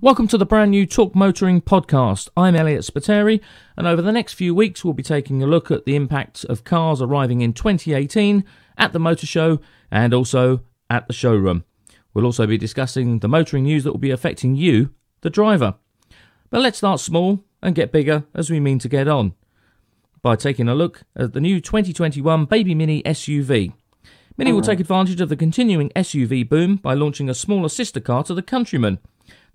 Welcome 0.00 0.26
to 0.28 0.36
the 0.36 0.44
brand 0.44 0.72
new 0.72 0.84
Talk 0.84 1.14
Motoring 1.14 1.62
podcast. 1.62 2.28
I'm 2.36 2.54
Elliott 2.54 2.82
Spiteri, 2.82 3.40
and 3.78 3.86
over 3.86 4.02
the 4.02 4.12
next 4.12 4.34
few 4.34 4.54
weeks, 4.54 4.84
we'll 4.84 4.92
be 4.92 5.02
taking 5.02 5.42
a 5.42 5.46
look 5.46 5.70
at 5.70 5.86
the 5.86 5.96
impact 5.96 6.44
of 6.46 6.64
cars 6.64 7.00
arriving 7.00 7.40
in 7.40 7.54
2018 7.54 8.44
at 8.76 8.92
the 8.92 8.98
motor 8.98 9.26
show 9.26 9.60
and 9.90 10.12
also 10.12 10.60
at 10.90 11.06
the 11.06 11.14
showroom. 11.14 11.64
We'll 12.12 12.26
also 12.26 12.46
be 12.46 12.58
discussing 12.58 13.20
the 13.20 13.28
motoring 13.28 13.62
news 13.62 13.84
that 13.84 13.92
will 13.92 13.98
be 13.98 14.10
affecting 14.10 14.54
you, 14.54 14.90
the 15.22 15.30
driver. 15.30 15.76
But 16.50 16.60
let's 16.60 16.78
start 16.78 17.00
small 17.00 17.44
and 17.62 17.74
get 17.74 17.92
bigger 17.92 18.24
as 18.34 18.50
we 18.50 18.60
mean 18.60 18.80
to 18.80 18.88
get 18.88 19.08
on 19.08 19.34
by 20.20 20.36
taking 20.36 20.68
a 20.68 20.74
look 20.74 21.04
at 21.14 21.32
the 21.32 21.40
new 21.40 21.60
2021 21.60 22.44
Baby 22.46 22.74
Mini 22.74 23.02
SUV. 23.04 23.72
Mini 24.36 24.52
will 24.52 24.58
oh. 24.58 24.62
take 24.62 24.80
advantage 24.80 25.20
of 25.22 25.30
the 25.30 25.36
continuing 25.36 25.88
SUV 25.90 26.46
boom 26.46 26.76
by 26.76 26.92
launching 26.92 27.30
a 27.30 27.34
smaller 27.34 27.70
sister 27.70 28.00
car 28.00 28.24
to 28.24 28.34
the 28.34 28.42
Countryman. 28.42 28.98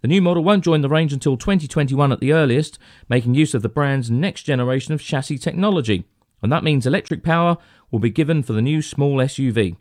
The 0.02 0.08
new 0.08 0.22
model 0.22 0.44
won't 0.44 0.64
join 0.64 0.82
the 0.82 0.90
range 0.90 1.14
until 1.14 1.38
2021 1.38 2.12
at 2.12 2.20
the 2.20 2.34
earliest, 2.34 2.80
making 3.08 3.36
use 3.36 3.54
of 3.54 3.62
the 3.62 3.70
brand's 3.70 4.10
next 4.10 4.44
generation 4.44 4.96
of 4.96 5.02
chassis 5.02 5.38
technology, 5.38 6.06
and 6.42 6.52
that 6.52 6.64
means 6.64 6.88
electric 6.88 7.24
power 7.24 7.58
will 7.92 8.00
be 8.00 8.10
given 8.10 8.42
for 8.42 8.54
the 8.54 8.64
new 8.64 8.82
small 8.82 9.18
SUV. 9.18 9.78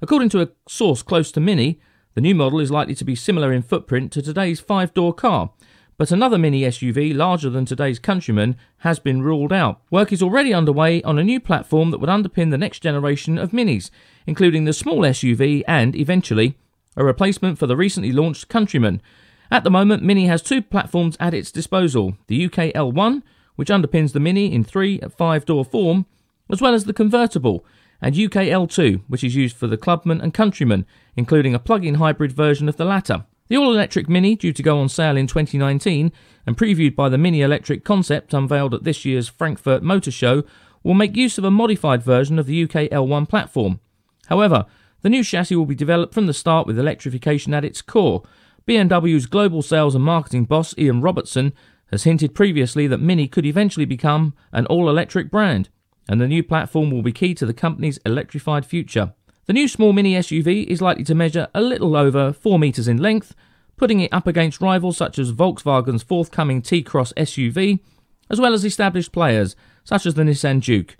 According 0.00 0.28
to 0.30 0.42
a 0.42 0.50
source 0.68 1.02
close 1.02 1.32
to 1.32 1.40
Mini, 1.40 1.80
the 2.14 2.20
new 2.20 2.36
model 2.36 2.60
is 2.60 2.70
likely 2.70 2.94
to 2.94 3.04
be 3.04 3.16
similar 3.16 3.52
in 3.52 3.62
footprint 3.62 4.12
to 4.12 4.22
today's 4.22 4.60
five 4.60 4.94
door 4.94 5.12
car, 5.12 5.50
but 5.96 6.12
another 6.12 6.38
Mini 6.38 6.62
SUV 6.62 7.12
larger 7.12 7.50
than 7.50 7.64
today's 7.64 7.98
Countryman 7.98 8.56
has 8.78 9.00
been 9.00 9.22
ruled 9.22 9.52
out. 9.52 9.82
Work 9.90 10.12
is 10.12 10.22
already 10.22 10.54
underway 10.54 11.02
on 11.02 11.18
a 11.18 11.24
new 11.24 11.40
platform 11.40 11.90
that 11.90 11.98
would 11.98 12.08
underpin 12.08 12.52
the 12.52 12.58
next 12.58 12.78
generation 12.78 13.36
of 13.36 13.50
Minis, 13.50 13.90
including 14.24 14.64
the 14.64 14.72
small 14.72 15.00
SUV 15.00 15.64
and, 15.66 15.96
eventually, 15.96 16.56
a 16.96 17.04
replacement 17.04 17.58
for 17.58 17.66
the 17.66 17.76
recently 17.76 18.12
launched 18.12 18.48
Countryman, 18.48 19.02
at 19.50 19.64
the 19.64 19.70
moment, 19.70 20.02
Mini 20.02 20.26
has 20.26 20.42
two 20.42 20.62
platforms 20.62 21.16
at 21.18 21.34
its 21.34 21.50
disposal 21.50 22.16
the 22.26 22.44
UK 22.44 22.72
L1, 22.74 23.22
which 23.56 23.70
underpins 23.70 24.12
the 24.12 24.20
Mini 24.20 24.52
in 24.52 24.64
3 24.64 25.00
at 25.00 25.12
5 25.12 25.44
door 25.44 25.64
form, 25.64 26.06
as 26.50 26.60
well 26.60 26.74
as 26.74 26.84
the 26.84 26.92
convertible, 26.92 27.64
and 28.00 28.14
UK 28.14 28.44
L2, 28.44 29.02
which 29.08 29.24
is 29.24 29.34
used 29.34 29.56
for 29.56 29.66
the 29.66 29.76
Clubman 29.76 30.20
and 30.20 30.32
Countryman, 30.32 30.86
including 31.16 31.54
a 31.54 31.58
plug 31.58 31.84
in 31.84 31.94
hybrid 31.94 32.32
version 32.32 32.68
of 32.68 32.76
the 32.76 32.84
latter. 32.84 33.24
The 33.48 33.56
all 33.56 33.72
electric 33.72 34.08
Mini, 34.08 34.36
due 34.36 34.52
to 34.52 34.62
go 34.62 34.78
on 34.78 34.88
sale 34.88 35.16
in 35.16 35.26
2019 35.26 36.12
and 36.46 36.56
previewed 36.56 36.94
by 36.94 37.08
the 37.08 37.18
Mini 37.18 37.40
Electric 37.40 37.82
concept 37.82 38.34
unveiled 38.34 38.74
at 38.74 38.84
this 38.84 39.04
year's 39.04 39.28
Frankfurt 39.28 39.82
Motor 39.82 40.10
Show, 40.10 40.44
will 40.82 40.94
make 40.94 41.16
use 41.16 41.38
of 41.38 41.44
a 41.44 41.50
modified 41.50 42.02
version 42.02 42.38
of 42.38 42.46
the 42.46 42.62
UK 42.62 42.90
L1 42.90 43.28
platform. 43.28 43.80
However, 44.26 44.66
the 45.00 45.08
new 45.08 45.24
chassis 45.24 45.56
will 45.56 45.66
be 45.66 45.74
developed 45.74 46.12
from 46.12 46.26
the 46.26 46.34
start 46.34 46.66
with 46.66 46.78
electrification 46.78 47.54
at 47.54 47.64
its 47.64 47.80
core, 47.80 48.22
BMW's 48.68 49.24
global 49.24 49.62
sales 49.62 49.94
and 49.94 50.04
marketing 50.04 50.44
boss 50.44 50.74
Ian 50.76 51.00
Robertson 51.00 51.54
has 51.90 52.04
hinted 52.04 52.34
previously 52.34 52.86
that 52.86 53.00
Mini 53.00 53.26
could 53.26 53.46
eventually 53.46 53.86
become 53.86 54.34
an 54.52 54.66
all 54.66 54.90
electric 54.90 55.30
brand, 55.30 55.70
and 56.06 56.20
the 56.20 56.28
new 56.28 56.42
platform 56.42 56.90
will 56.90 57.00
be 57.00 57.10
key 57.10 57.32
to 57.32 57.46
the 57.46 57.54
company's 57.54 57.96
electrified 58.04 58.66
future. 58.66 59.14
The 59.46 59.54
new 59.54 59.68
small 59.68 59.94
Mini 59.94 60.12
SUV 60.16 60.66
is 60.66 60.82
likely 60.82 61.04
to 61.04 61.14
measure 61.14 61.48
a 61.54 61.62
little 61.62 61.96
over 61.96 62.30
4 62.30 62.58
metres 62.58 62.86
in 62.88 62.98
length, 62.98 63.34
putting 63.78 64.00
it 64.00 64.12
up 64.12 64.26
against 64.26 64.60
rivals 64.60 64.98
such 64.98 65.18
as 65.18 65.32
Volkswagen's 65.32 66.02
forthcoming 66.02 66.60
T 66.60 66.82
Cross 66.82 67.14
SUV, 67.14 67.80
as 68.28 68.38
well 68.38 68.52
as 68.52 68.66
established 68.66 69.12
players 69.12 69.56
such 69.82 70.04
as 70.04 70.12
the 70.12 70.24
Nissan 70.24 70.60
Juke. 70.60 70.94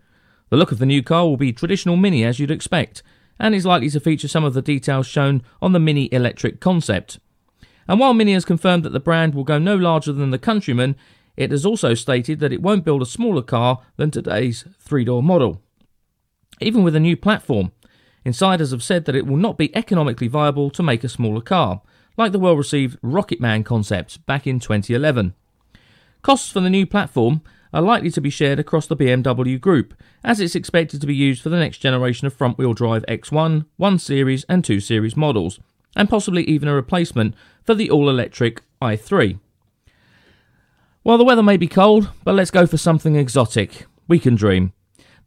The 0.49 0.57
look 0.57 0.73
of 0.73 0.79
the 0.79 0.87
new 0.87 1.03
car 1.03 1.27
will 1.27 1.37
be 1.37 1.53
traditional 1.53 1.99
Mini 1.99 2.25
as 2.25 2.41
you'd 2.41 2.51
expect, 2.51 3.03
and 3.39 3.55
is 3.55 3.67
likely 3.67 3.91
to 3.91 4.01
feature 4.01 4.27
some 4.27 4.45
of 4.45 4.55
the 4.55 4.63
details 4.63 5.07
shown 5.07 5.43
on 5.61 5.73
the 5.75 5.79
Mini 5.79 6.09
electric 6.15 6.61
concept. 6.61 7.19
And 7.89 7.99
while 7.99 8.13
Mini 8.15 8.35
has 8.35 8.45
confirmed 8.45 8.85
that 8.85 8.93
the 8.93 9.01
brand 9.01 9.35
will 9.35 9.45
go 9.45 9.59
no 9.59 9.75
larger 9.75 10.13
than 10.13 10.31
the 10.31 10.39
Countryman, 10.39 10.95
it 11.37 11.51
has 11.51 11.65
also 11.65 11.95
stated 11.95 12.39
that 12.41 12.53
it 12.53 12.61
won't 12.61 12.85
build 12.85 13.01
a 13.01 13.07
smaller 13.07 13.43
car 13.43 13.81
than 13.97 14.11
today's 14.11 14.67
three 14.79 15.05
door 15.05 15.23
model. 15.23 15.63
Even 16.61 16.83
with 16.83 16.95
a 16.95 17.01
new 17.01 17.17
platform, 17.17 17.73
insiders 18.25 18.73
have 18.73 18.83
said 18.83 19.07
that 19.07 19.17
it 19.17 19.27
will 19.27 19.37
not 19.37 19.57
be 19.57 19.75
economically 19.75 20.29
viable 20.29 20.69
to 20.71 20.83
make 20.83 21.03
a 21.03 21.09
smaller 21.09 21.41
car, 21.41 21.81
like 22.17 22.33
the 22.33 22.39
well 22.39 22.57
received 22.57 23.01
Rocketman 23.01 23.65
concept 23.65 24.25
back 24.27 24.47
in 24.47 24.61
2011. 24.61 25.35
Costs 26.21 26.51
for 26.51 26.61
the 26.61 26.69
new 26.69 26.85
platform 26.85 27.41
are 27.73 27.83
likely 27.83 28.11
to 28.11 28.21
be 28.21 28.31
shared 28.31 28.59
across 28.59 28.87
the 28.87 28.97
BMW 28.97 29.61
group, 29.61 29.95
as 30.25 30.41
it's 30.41 30.57
expected 30.57 31.01
to 31.01 31.07
be 31.07 31.15
used 31.15 31.43
for 31.43 31.49
the 31.49 31.59
next 31.59 31.79
generation 31.79 32.27
of 32.27 32.35
front 32.35 32.59
wheel 32.59 32.75
drive 32.75 33.05
X1, 33.07 33.67
1 33.77 33.99
Series, 33.99 34.45
and 34.49 34.65
2 34.65 34.81
Series 34.81 35.17
models, 35.17 35.61
and 35.97 36.09
possibly 36.09 36.45
even 36.45 36.69
a 36.69 36.75
replacement 36.75 37.35
for 37.65 37.75
the 37.75 37.91
all 37.91 38.09
electric 38.09 38.63
i3. 38.81 39.39
Well, 41.05 41.19
the 41.19 41.25
weather 41.25 41.43
may 41.43 41.57
be 41.57 41.69
cold, 41.69 42.11
but 42.25 42.35
let's 42.35 42.51
go 42.51 42.67
for 42.67 42.77
something 42.77 43.17
exotic. 43.17 43.87
We 44.07 44.19
can 44.19 44.35
dream. 44.35 44.73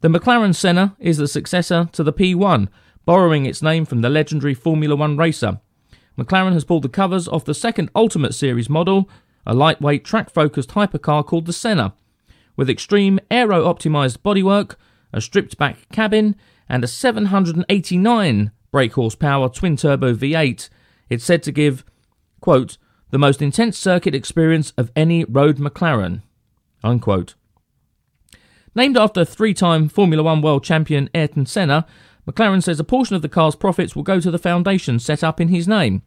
The 0.00 0.08
McLaren 0.08 0.54
Senna 0.54 0.96
is 0.98 1.18
the 1.18 1.28
successor 1.28 1.88
to 1.92 2.02
the 2.02 2.12
P1, 2.12 2.68
borrowing 3.04 3.46
its 3.46 3.62
name 3.62 3.84
from 3.84 4.00
the 4.00 4.08
legendary 4.08 4.54
Formula 4.54 4.96
One 4.96 5.16
racer. 5.16 5.60
McLaren 6.18 6.52
has 6.52 6.64
pulled 6.64 6.82
the 6.82 6.88
covers 6.88 7.26
off 7.26 7.44
the 7.44 7.54
second 7.54 7.90
Ultimate 7.94 8.34
Series 8.34 8.68
model, 8.68 9.08
a 9.46 9.54
lightweight 9.54 10.04
track 10.04 10.30
focused 10.30 10.70
hypercar 10.70 11.24
called 11.26 11.46
the 11.46 11.52
Senna, 11.52 11.94
with 12.56 12.70
extreme 12.70 13.18
aero 13.30 13.64
optimized 13.64 14.18
bodywork, 14.18 14.76
a 15.12 15.20
stripped 15.20 15.56
back 15.56 15.88
cabin, 15.90 16.36
and 16.68 16.84
a 16.84 16.88
789 16.88 18.50
brake 18.72 18.94
horsepower 18.94 19.48
twin 19.48 19.76
turbo 19.76 20.14
V8. 20.14 20.68
It's 21.08 21.24
said 21.24 21.42
to 21.44 21.52
give, 21.52 21.84
quote, 22.40 22.78
the 23.10 23.18
most 23.18 23.42
intense 23.42 23.78
circuit 23.78 24.14
experience 24.14 24.72
of 24.78 24.90
any 24.96 25.24
road 25.24 25.58
McLaren, 25.58 26.22
unquote. 26.82 27.34
Named 28.74 28.96
after 28.96 29.24
three 29.24 29.52
time 29.52 29.88
Formula 29.88 30.22
One 30.22 30.40
world 30.40 30.64
champion 30.64 31.10
Ayrton 31.14 31.44
Senna, 31.44 31.86
McLaren 32.26 32.62
says 32.62 32.80
a 32.80 32.84
portion 32.84 33.14
of 33.14 33.20
the 33.20 33.28
car's 33.28 33.54
profits 33.54 33.94
will 33.94 34.02
go 34.02 34.18
to 34.18 34.30
the 34.30 34.38
foundation 34.38 34.98
set 34.98 35.22
up 35.22 35.40
in 35.40 35.48
his 35.48 35.68
name. 35.68 36.02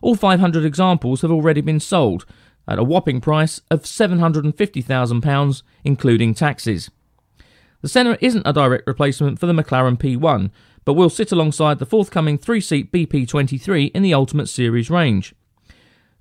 All 0.00 0.14
500 0.14 0.64
examples 0.64 1.20
have 1.20 1.30
already 1.30 1.60
been 1.60 1.80
sold 1.80 2.24
at 2.66 2.78
a 2.78 2.84
whopping 2.84 3.20
price 3.20 3.60
of 3.70 3.82
£750,000, 3.82 5.62
including 5.84 6.34
taxes. 6.34 6.90
The 7.82 7.88
Senna 7.88 8.16
isn't 8.20 8.46
a 8.46 8.52
direct 8.52 8.86
replacement 8.86 9.38
for 9.38 9.46
the 9.46 9.52
McLaren 9.52 9.98
P1, 9.98 10.50
but 10.88 10.94
will 10.94 11.10
sit 11.10 11.30
alongside 11.30 11.78
the 11.78 11.84
forthcoming 11.84 12.38
three 12.38 12.62
seat 12.62 12.90
BP23 12.90 13.90
in 13.90 14.02
the 14.02 14.14
Ultimate 14.14 14.46
Series 14.46 14.88
range. 14.88 15.34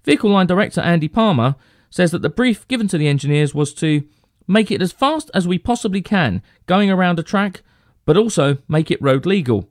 Vehicle 0.04 0.30
line 0.30 0.46
director 0.46 0.82
Andy 0.82 1.08
Palmer 1.08 1.56
says 1.90 2.12
that 2.12 2.22
the 2.22 2.28
brief 2.28 2.68
given 2.68 2.90
to 2.90 2.98
the 2.98 3.08
engineers 3.08 3.56
was 3.56 3.74
to 3.76 4.04
make 4.46 4.70
it 4.70 4.82
as 4.82 4.92
fast 4.92 5.32
as 5.34 5.48
we 5.48 5.58
possibly 5.58 6.02
can 6.02 6.42
going 6.66 6.92
around 6.92 7.18
a 7.18 7.24
track, 7.24 7.62
but 8.04 8.18
also 8.18 8.58
make 8.68 8.92
it 8.92 9.02
road 9.02 9.26
legal. 9.26 9.70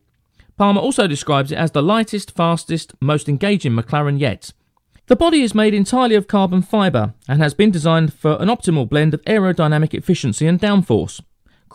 Palmer 0.57 0.81
also 0.81 1.07
describes 1.07 1.53
it 1.53 1.59
as 1.59 1.73
the 1.73 1.83
lightest, 1.83 2.35
fastest, 2.35 2.95
most 2.99 3.29
engaging 3.29 3.73
McLaren 3.73 4.19
yet. 4.19 4.55
The 5.09 5.17
body 5.17 5.43
is 5.43 5.55
made 5.55 5.75
entirely 5.75 6.15
of 6.15 6.27
carbon 6.27 6.63
fibre 6.63 7.13
and 7.29 7.43
has 7.43 7.53
been 7.53 7.71
designed 7.71 8.15
for 8.15 8.41
an 8.41 8.49
optimal 8.49 8.89
blend 8.89 9.13
of 9.13 9.23
aerodynamic 9.25 9.93
efficiency 9.93 10.47
and 10.47 10.59
downforce. 10.59 11.21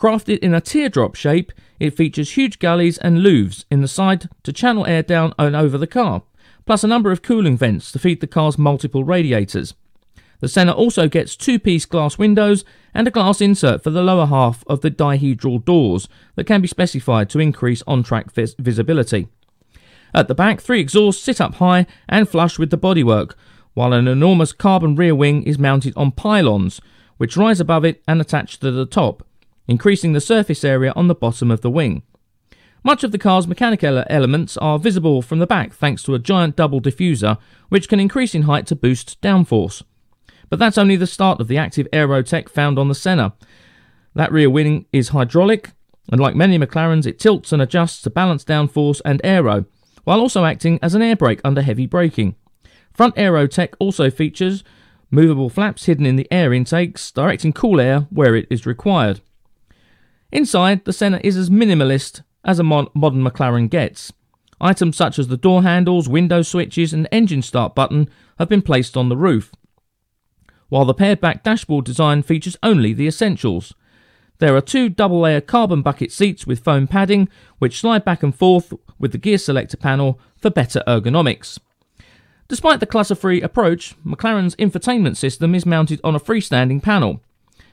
Crafted 0.02 0.40
in 0.40 0.52
a 0.52 0.60
teardrop 0.60 1.14
shape, 1.14 1.52
it 1.78 1.96
features 1.96 2.32
huge 2.32 2.58
gullies 2.58 2.98
and 2.98 3.18
louvres 3.18 3.64
in 3.70 3.82
the 3.82 3.86
side 3.86 4.28
to 4.42 4.52
channel 4.52 4.84
air 4.84 5.04
down 5.04 5.32
and 5.38 5.54
over 5.54 5.78
the 5.78 5.86
car, 5.86 6.24
plus 6.66 6.82
a 6.82 6.88
number 6.88 7.12
of 7.12 7.22
cooling 7.22 7.56
vents 7.56 7.92
to 7.92 8.00
feed 8.00 8.20
the 8.20 8.26
car's 8.26 8.58
multiple 8.58 9.04
radiators. 9.04 9.74
The 10.40 10.48
Senna 10.48 10.72
also 10.72 11.06
gets 11.06 11.36
two 11.36 11.60
piece 11.60 11.86
glass 11.86 12.18
windows 12.18 12.64
and 12.92 13.06
a 13.06 13.12
glass 13.12 13.40
insert 13.40 13.84
for 13.84 13.90
the 13.90 14.02
lower 14.02 14.26
half 14.26 14.64
of 14.66 14.80
the 14.80 14.90
dihedral 14.90 15.64
doors 15.64 16.08
that 16.34 16.48
can 16.48 16.60
be 16.60 16.66
specified 16.66 17.30
to 17.30 17.38
increase 17.38 17.84
on 17.86 18.02
track 18.02 18.32
vis- 18.32 18.56
visibility. 18.58 19.28
At 20.12 20.26
the 20.26 20.34
back, 20.34 20.60
three 20.60 20.80
exhausts 20.80 21.22
sit 21.22 21.40
up 21.40 21.54
high 21.54 21.86
and 22.08 22.28
flush 22.28 22.58
with 22.58 22.70
the 22.70 22.76
bodywork, 22.76 23.34
while 23.74 23.92
an 23.92 24.08
enormous 24.08 24.52
carbon 24.52 24.96
rear 24.96 25.14
wing 25.14 25.44
is 25.44 25.60
mounted 25.60 25.94
on 25.96 26.10
pylons, 26.10 26.80
which 27.18 27.36
rise 27.36 27.60
above 27.60 27.84
it 27.84 28.02
and 28.08 28.20
attach 28.20 28.58
to 28.58 28.72
the 28.72 28.84
top, 28.84 29.24
increasing 29.68 30.12
the 30.12 30.20
surface 30.20 30.64
area 30.64 30.92
on 30.96 31.08
the 31.08 31.14
bottom 31.14 31.50
of 31.50 31.60
the 31.60 31.70
wing. 31.70 32.02
Much 32.84 33.04
of 33.04 33.12
the 33.12 33.18
car's 33.18 33.46
mechanical 33.46 34.02
elements 34.10 34.56
are 34.56 34.78
visible 34.78 35.22
from 35.22 35.38
the 35.38 35.46
back 35.46 35.72
thanks 35.72 36.02
to 36.02 36.14
a 36.14 36.18
giant 36.18 36.56
double 36.56 36.80
diffuser, 36.80 37.38
which 37.68 37.88
can 37.88 38.00
increase 38.00 38.34
in 38.34 38.42
height 38.42 38.66
to 38.66 38.74
boost 38.74 39.20
downforce. 39.20 39.82
But 40.50 40.58
that's 40.58 40.78
only 40.78 40.96
the 40.96 41.06
start 41.06 41.40
of 41.40 41.48
the 41.48 41.58
active 41.58 41.86
aero 41.92 42.22
tech 42.22 42.48
found 42.48 42.78
on 42.78 42.88
the 42.88 42.94
Senna. 42.94 43.34
That 44.14 44.32
rear 44.32 44.50
wing 44.50 44.86
is 44.92 45.10
hydraulic, 45.10 45.70
and 46.10 46.20
like 46.20 46.34
many 46.34 46.58
McLarens, 46.58 47.06
it 47.06 47.20
tilts 47.20 47.52
and 47.52 47.62
adjusts 47.62 48.02
to 48.02 48.10
balance 48.10 48.44
downforce 48.44 49.00
and 49.04 49.20
aero, 49.22 49.64
while 50.04 50.20
also 50.20 50.44
acting 50.44 50.80
as 50.82 50.94
an 50.94 51.02
air 51.02 51.16
brake 51.16 51.40
under 51.44 51.62
heavy 51.62 51.86
braking. 51.86 52.34
Front 52.92 53.14
aero 53.16 53.46
tech 53.46 53.74
also 53.78 54.10
features 54.10 54.64
movable 55.10 55.48
flaps 55.48 55.84
hidden 55.84 56.04
in 56.04 56.16
the 56.16 56.26
air 56.32 56.52
intakes, 56.52 57.12
directing 57.12 57.52
cool 57.52 57.80
air 57.80 58.00
where 58.10 58.34
it 58.34 58.48
is 58.50 58.66
required. 58.66 59.20
Inside, 60.32 60.86
the 60.86 60.94
Senna 60.94 61.20
is 61.22 61.36
as 61.36 61.50
minimalist 61.50 62.22
as 62.42 62.58
a 62.58 62.64
mod- 62.64 62.88
modern 62.94 63.22
McLaren 63.22 63.68
gets. 63.68 64.12
Items 64.60 64.96
such 64.96 65.18
as 65.18 65.28
the 65.28 65.36
door 65.36 65.62
handles, 65.62 66.08
window 66.08 66.40
switches, 66.40 66.94
and 66.94 67.06
engine 67.12 67.42
start 67.42 67.74
button 67.74 68.08
have 68.38 68.48
been 68.48 68.62
placed 68.62 68.96
on 68.96 69.08
the 69.08 69.16
roof, 69.16 69.52
while 70.68 70.86
the 70.86 70.94
pared 70.94 71.20
back 71.20 71.42
dashboard 71.42 71.84
design 71.84 72.22
features 72.22 72.56
only 72.62 72.94
the 72.94 73.06
essentials. 73.06 73.74
There 74.38 74.56
are 74.56 74.62
two 74.62 74.88
double 74.88 75.20
layer 75.20 75.40
carbon 75.40 75.82
bucket 75.82 76.10
seats 76.10 76.46
with 76.46 76.64
foam 76.64 76.86
padding, 76.86 77.28
which 77.58 77.80
slide 77.80 78.04
back 78.04 78.22
and 78.22 78.34
forth 78.34 78.72
with 78.98 79.12
the 79.12 79.18
gear 79.18 79.38
selector 79.38 79.76
panel 79.76 80.18
for 80.36 80.48
better 80.48 80.82
ergonomics. 80.86 81.58
Despite 82.48 82.80
the 82.80 82.86
clutter 82.86 83.14
free 83.14 83.42
approach, 83.42 83.94
McLaren's 84.04 84.56
infotainment 84.56 85.16
system 85.16 85.54
is 85.54 85.66
mounted 85.66 86.00
on 86.02 86.14
a 86.14 86.20
freestanding 86.20 86.82
panel, 86.82 87.20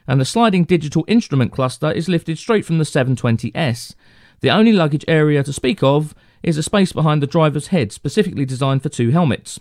and 0.09 0.19
the 0.19 0.25
sliding 0.25 0.63
digital 0.63 1.05
instrument 1.07 1.51
cluster 1.51 1.91
is 1.91 2.09
lifted 2.09 2.39
straight 2.39 2.65
from 2.65 2.79
the 2.79 2.83
720S. 2.83 3.93
The 4.39 4.49
only 4.49 4.73
luggage 4.73 5.05
area 5.07 5.43
to 5.43 5.53
speak 5.53 5.83
of 5.83 6.15
is 6.41 6.57
a 6.57 6.63
space 6.63 6.91
behind 6.91 7.21
the 7.21 7.27
driver's 7.27 7.67
head, 7.67 7.91
specifically 7.91 8.43
designed 8.43 8.81
for 8.81 8.89
two 8.89 9.11
helmets. 9.11 9.59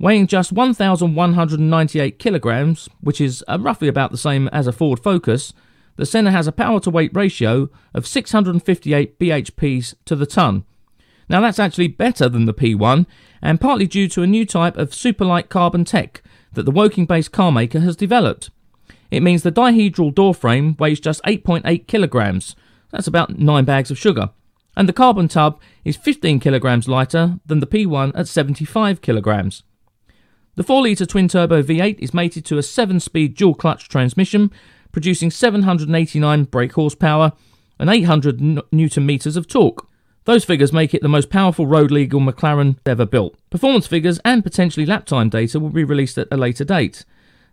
Weighing 0.00 0.26
just 0.26 0.50
1,198 0.50 2.18
kilograms, 2.18 2.88
which 3.00 3.20
is 3.20 3.44
uh, 3.46 3.60
roughly 3.60 3.86
about 3.86 4.10
the 4.10 4.18
same 4.18 4.48
as 4.48 4.66
a 4.66 4.72
Ford 4.72 4.98
Focus, 4.98 5.52
the 5.94 6.04
Senna 6.04 6.32
has 6.32 6.48
a 6.48 6.52
power 6.52 6.80
to 6.80 6.90
weight 6.90 7.14
ratio 7.14 7.70
of 7.94 8.08
658 8.08 9.20
bhps 9.20 9.94
to 10.04 10.16
the 10.16 10.26
ton. 10.26 10.64
Now 11.28 11.40
that's 11.40 11.60
actually 11.60 11.88
better 11.88 12.28
than 12.28 12.46
the 12.46 12.54
P1, 12.54 13.06
and 13.40 13.60
partly 13.60 13.86
due 13.86 14.08
to 14.08 14.22
a 14.22 14.26
new 14.26 14.44
type 14.44 14.76
of 14.76 14.90
superlight 14.90 15.48
carbon 15.48 15.84
tech 15.84 16.22
that 16.54 16.64
the 16.64 16.72
Woking 16.72 17.06
based 17.06 17.30
carmaker 17.30 17.80
has 17.82 17.94
developed. 17.94 18.50
It 19.10 19.22
means 19.22 19.42
the 19.42 19.52
dihedral 19.52 20.14
door 20.14 20.34
frame 20.34 20.76
weighs 20.78 21.00
just 21.00 21.22
8.8 21.24 21.86
kilograms, 21.86 22.54
that's 22.90 23.06
about 23.06 23.38
9 23.38 23.64
bags 23.64 23.90
of 23.90 23.98
sugar, 23.98 24.30
and 24.76 24.88
the 24.88 24.92
carbon 24.92 25.28
tub 25.28 25.60
is 25.84 25.96
15 25.96 26.40
kilograms 26.40 26.88
lighter 26.88 27.38
than 27.46 27.60
the 27.60 27.66
P1 27.66 28.12
at 28.14 28.28
75 28.28 29.00
kilograms. 29.00 29.62
The 30.56 30.62
4 30.62 30.82
litre 30.82 31.06
twin 31.06 31.28
turbo 31.28 31.62
V8 31.62 31.98
is 32.00 32.12
mated 32.12 32.44
to 32.46 32.58
a 32.58 32.62
7 32.62 33.00
speed 33.00 33.36
dual 33.36 33.54
clutch 33.54 33.88
transmission, 33.88 34.50
producing 34.92 35.30
789 35.30 36.44
brake 36.44 36.72
horsepower 36.72 37.32
and 37.78 37.88
800 37.88 38.40
n- 38.40 38.60
newton 38.72 39.06
meters 39.06 39.36
of 39.36 39.46
torque. 39.46 39.86
Those 40.24 40.44
figures 40.44 40.72
make 40.72 40.92
it 40.94 41.00
the 41.00 41.08
most 41.08 41.30
powerful 41.30 41.66
road 41.66 41.90
legal 41.90 42.20
McLaren 42.20 42.76
ever 42.84 43.06
built. 43.06 43.38
Performance 43.50 43.86
figures 43.86 44.20
and 44.24 44.42
potentially 44.42 44.84
lap 44.84 45.06
time 45.06 45.28
data 45.30 45.58
will 45.60 45.70
be 45.70 45.84
released 45.84 46.18
at 46.18 46.28
a 46.30 46.36
later 46.36 46.64
date. 46.64 47.04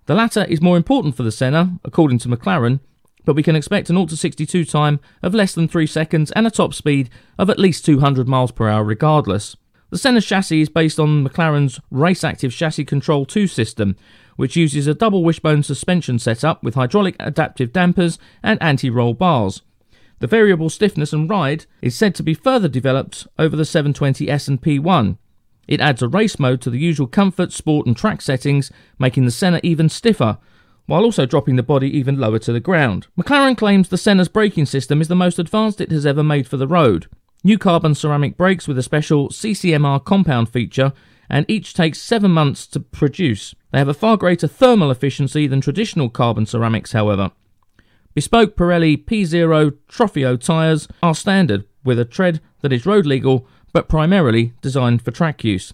The 0.08 0.16
latter 0.16 0.44
is 0.46 0.62
more 0.62 0.78
important 0.78 1.16
for 1.16 1.24
the 1.24 1.32
Senna, 1.32 1.80
according 1.84 2.20
to 2.20 2.30
McLaren, 2.30 2.80
but 3.24 3.36
we 3.36 3.42
can 3.42 3.56
expect 3.56 3.90
an 3.90 3.96
0 3.96 4.06
to 4.08 4.18
62 4.18 4.64
time 4.64 5.00
of 5.24 5.34
less 5.34 5.54
than 5.56 5.68
3 5.68 5.88
seconds 5.88 6.32
and 6.32 6.46
a 6.46 6.52
top 6.52 6.76
speed 6.76 7.10
of 7.40 7.50
at 7.50 7.58
least 7.58 7.86
200 7.86 8.28
miles 8.28 8.52
per 8.52 8.70
hour 8.70 8.84
regardless. 8.84 9.58
The 9.90 9.98
Senna 9.98 10.22
chassis 10.22 10.62
is 10.62 10.70
based 10.70 11.00
on 11.00 11.28
McLaren's 11.28 11.80
Race 11.90 12.24
Active 12.24 12.54
Chassis 12.54 12.86
Control 12.86 13.26
2 13.26 13.48
system, 13.48 13.96
which 14.36 14.56
uses 14.56 14.86
a 14.86 14.94
double 14.94 15.24
wishbone 15.24 15.64
suspension 15.64 16.20
setup 16.20 16.62
with 16.64 16.76
hydraulic 16.76 17.16
adaptive 17.20 17.74
dampers 17.74 18.20
and 18.44 18.62
anti-roll 18.62 19.16
bars. 19.16 19.64
The 20.20 20.28
variable 20.28 20.70
stiffness 20.70 21.14
and 21.14 21.30
ride 21.30 21.66
is 21.82 21.96
said 21.96 22.14
to 22.16 22.24
be 22.24 22.34
further 22.36 22.68
developed 22.68 23.26
over 23.40 23.56
the 23.56 23.64
720S 23.64 24.48
and 24.48 24.62
P1. 24.62 25.18
It 25.68 25.82
adds 25.82 26.02
a 26.02 26.08
race 26.08 26.40
mode 26.40 26.62
to 26.62 26.70
the 26.70 26.80
usual 26.80 27.08
comfort, 27.08 27.52
sport, 27.52 27.88
and 27.88 27.96
track 27.96 28.22
settings, 28.22 28.72
making 29.00 29.26
the 29.26 29.32
Senna 29.32 29.60
even 29.64 29.90
stiffer, 29.90 30.38
while 30.86 31.04
also 31.04 31.26
dropping 31.26 31.56
the 31.56 31.64
body 31.64 31.90
even 31.98 32.20
lower 32.20 32.40
to 32.40 32.54
the 32.54 32.60
ground. 32.60 33.08
McLaren 33.18 33.58
claims 33.58 33.90
the 33.90 33.98
Senna's 33.98 34.28
braking 34.28 34.66
system 34.66 35.02
is 35.02 35.08
the 35.08 35.16
most 35.16 35.40
advanced 35.40 35.82
it 35.82 35.92
has 35.92 36.06
ever 36.06 36.24
made 36.24 36.48
for 36.48 36.58
the 36.58 36.68
road. 36.68 37.08
New 37.44 37.58
carbon 37.58 37.96
ceramic 37.96 38.38
brakes 38.38 38.68
with 38.68 38.78
a 38.78 38.84
special 38.84 39.30
CCMR 39.30 40.04
compound 40.04 40.50
feature, 40.50 40.94
and 41.30 41.46
each 41.48 41.74
takes 41.74 42.00
seven 42.00 42.32
months 42.32 42.68
to 42.68 42.80
produce. 42.80 43.56
They 43.72 43.80
have 43.80 43.88
a 43.88 43.94
far 43.94 44.18
greater 44.18 44.48
thermal 44.48 44.92
efficiency 44.92 45.48
than 45.48 45.62
traditional 45.62 46.10
carbon 46.10 46.46
ceramics, 46.46 46.92
however. 46.92 47.32
Bespoke 48.14 48.56
Pirelli 48.56 49.04
P 49.06 49.26
Zero 49.26 49.72
Trofeo 49.90 50.40
tyres 50.40 50.88
are 51.04 51.16
standard, 51.16 51.66
with 51.84 52.00
a 52.00 52.06
tread 52.06 52.42
that 52.62 52.72
is 52.72 52.86
road 52.86 53.06
legal 53.06 53.48
but 53.76 53.90
primarily 53.90 54.54
designed 54.62 55.02
for 55.02 55.12
track 55.12 55.44
use. 55.44 55.74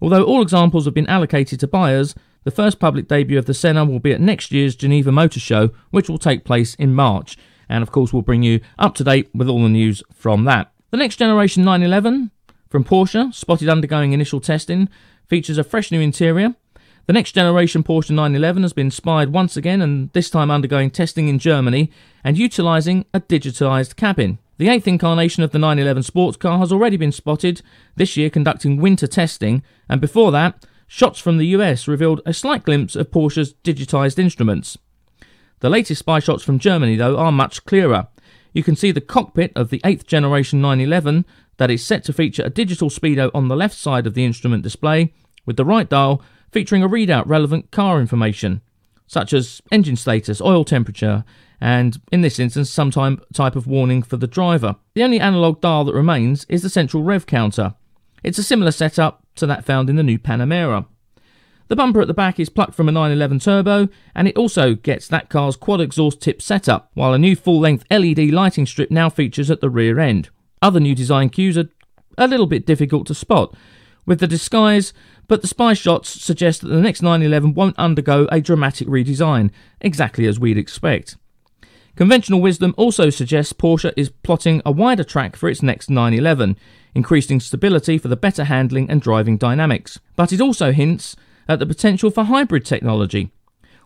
Although 0.00 0.24
all 0.24 0.40
examples 0.40 0.86
have 0.86 0.94
been 0.94 1.06
allocated 1.06 1.60
to 1.60 1.66
buyers, 1.66 2.14
the 2.44 2.50
first 2.50 2.80
public 2.80 3.08
debut 3.08 3.36
of 3.36 3.44
the 3.44 3.52
Senna 3.52 3.84
will 3.84 4.00
be 4.00 4.14
at 4.14 4.22
next 4.22 4.52
year's 4.52 4.74
Geneva 4.74 5.12
Motor 5.12 5.38
Show, 5.38 5.68
which 5.90 6.08
will 6.08 6.16
take 6.16 6.46
place 6.46 6.74
in 6.76 6.94
March. 6.94 7.36
And 7.68 7.82
of 7.82 7.92
course, 7.92 8.10
we'll 8.10 8.22
bring 8.22 8.42
you 8.42 8.60
up 8.78 8.94
to 8.94 9.04
date 9.04 9.28
with 9.34 9.50
all 9.50 9.62
the 9.62 9.68
news 9.68 10.02
from 10.14 10.44
that. 10.44 10.72
The 10.92 10.96
next 10.96 11.16
generation 11.16 11.62
911 11.62 12.30
from 12.70 12.84
Porsche, 12.84 13.34
spotted 13.34 13.68
undergoing 13.68 14.14
initial 14.14 14.40
testing, 14.40 14.88
features 15.28 15.58
a 15.58 15.64
fresh 15.64 15.92
new 15.92 16.00
interior, 16.00 16.54
the 17.04 17.12
next 17.12 17.32
generation 17.32 17.82
Porsche 17.82 18.12
911 18.12 18.62
has 18.62 18.72
been 18.72 18.90
spied 18.90 19.28
once 19.28 19.58
again 19.58 19.82
and 19.82 20.10
this 20.14 20.30
time 20.30 20.50
undergoing 20.50 20.90
testing 20.90 21.28
in 21.28 21.38
Germany 21.38 21.90
and 22.24 22.38
utilising 22.38 23.04
a 23.12 23.20
digitised 23.20 23.94
cabin. 23.94 24.38
The 24.58 24.68
eighth 24.68 24.88
incarnation 24.88 25.42
of 25.42 25.50
the 25.50 25.58
911 25.58 26.02
sports 26.02 26.36
car 26.38 26.58
has 26.58 26.72
already 26.72 26.96
been 26.96 27.12
spotted 27.12 27.60
this 27.96 28.16
year 28.16 28.30
conducting 28.30 28.78
winter 28.78 29.06
testing, 29.06 29.62
and 29.88 30.00
before 30.00 30.32
that, 30.32 30.64
shots 30.86 31.18
from 31.18 31.36
the 31.36 31.48
US 31.48 31.86
revealed 31.86 32.22
a 32.24 32.32
slight 32.32 32.64
glimpse 32.64 32.96
of 32.96 33.10
Porsche's 33.10 33.54
digitised 33.64 34.18
instruments. 34.18 34.78
The 35.60 35.68
latest 35.68 35.98
spy 35.98 36.20
shots 36.20 36.42
from 36.42 36.58
Germany, 36.58 36.96
though, 36.96 37.18
are 37.18 37.32
much 37.32 37.66
clearer. 37.66 38.08
You 38.54 38.62
can 38.62 38.76
see 38.76 38.92
the 38.92 39.00
cockpit 39.02 39.52
of 39.54 39.68
the 39.68 39.80
8th 39.80 40.06
generation 40.06 40.62
911 40.62 41.26
that 41.58 41.70
is 41.70 41.84
set 41.84 42.04
to 42.04 42.12
feature 42.14 42.42
a 42.42 42.50
digital 42.50 42.88
speedo 42.88 43.30
on 43.34 43.48
the 43.48 43.56
left 43.56 43.76
side 43.76 44.06
of 44.06 44.14
the 44.14 44.24
instrument 44.24 44.62
display, 44.62 45.12
with 45.44 45.56
the 45.56 45.64
right 45.64 45.88
dial 45.88 46.22
featuring 46.50 46.82
a 46.82 46.88
readout 46.88 47.26
relevant 47.26 47.70
car 47.70 48.00
information, 48.00 48.62
such 49.06 49.34
as 49.34 49.60
engine 49.70 49.96
status, 49.96 50.40
oil 50.40 50.64
temperature, 50.64 51.24
and 51.60 52.00
in 52.12 52.20
this 52.20 52.38
instance, 52.38 52.70
some 52.70 52.90
type 52.90 53.56
of 53.56 53.66
warning 53.66 54.02
for 54.02 54.16
the 54.16 54.26
driver. 54.26 54.76
The 54.94 55.02
only 55.02 55.20
analogue 55.20 55.60
dial 55.60 55.84
that 55.84 55.94
remains 55.94 56.44
is 56.48 56.62
the 56.62 56.70
central 56.70 57.02
rev 57.02 57.26
counter. 57.26 57.74
It's 58.22 58.38
a 58.38 58.42
similar 58.42 58.72
setup 58.72 59.24
to 59.36 59.46
that 59.46 59.64
found 59.64 59.88
in 59.88 59.96
the 59.96 60.02
new 60.02 60.18
Panamera. 60.18 60.86
The 61.68 61.76
bumper 61.76 62.00
at 62.00 62.06
the 62.06 62.14
back 62.14 62.38
is 62.38 62.48
plucked 62.48 62.74
from 62.74 62.88
a 62.88 62.92
911 62.92 63.40
Turbo, 63.40 63.88
and 64.14 64.28
it 64.28 64.36
also 64.36 64.74
gets 64.74 65.08
that 65.08 65.28
car's 65.28 65.56
quad 65.56 65.80
exhaust 65.80 66.20
tip 66.20 66.40
setup, 66.40 66.90
while 66.94 67.12
a 67.12 67.18
new 67.18 67.34
full 67.34 67.58
length 67.58 67.84
LED 67.90 68.30
lighting 68.30 68.66
strip 68.66 68.90
now 68.90 69.08
features 69.08 69.50
at 69.50 69.60
the 69.60 69.70
rear 69.70 69.98
end. 69.98 70.30
Other 70.62 70.78
new 70.78 70.94
design 70.94 71.28
cues 71.28 71.58
are 71.58 71.68
a 72.16 72.28
little 72.28 72.46
bit 72.46 72.66
difficult 72.66 73.06
to 73.08 73.14
spot, 73.14 73.54
with 74.06 74.20
the 74.20 74.28
disguise 74.28 74.92
but 75.28 75.42
the 75.42 75.48
spy 75.48 75.74
shots 75.74 76.08
suggest 76.08 76.60
that 76.60 76.68
the 76.68 76.80
next 76.80 77.02
911 77.02 77.54
won't 77.54 77.78
undergo 77.78 78.28
a 78.30 78.40
dramatic 78.40 78.86
redesign, 78.86 79.50
exactly 79.80 80.26
as 80.26 80.38
we'd 80.38 80.58
expect. 80.58 81.16
Conventional 81.96 82.42
wisdom 82.42 82.74
also 82.76 83.08
suggests 83.08 83.54
Porsche 83.54 83.90
is 83.96 84.10
plotting 84.10 84.60
a 84.66 84.70
wider 84.70 85.02
track 85.02 85.34
for 85.34 85.48
its 85.48 85.62
next 85.62 85.88
911, 85.88 86.58
increasing 86.94 87.40
stability 87.40 87.96
for 87.96 88.08
the 88.08 88.16
better 88.16 88.44
handling 88.44 88.90
and 88.90 89.00
driving 89.00 89.38
dynamics. 89.38 89.98
But 90.14 90.30
it 90.30 90.40
also 90.40 90.72
hints 90.72 91.16
at 91.48 91.58
the 91.58 91.64
potential 91.64 92.10
for 92.10 92.24
hybrid 92.24 92.66
technology. 92.66 93.32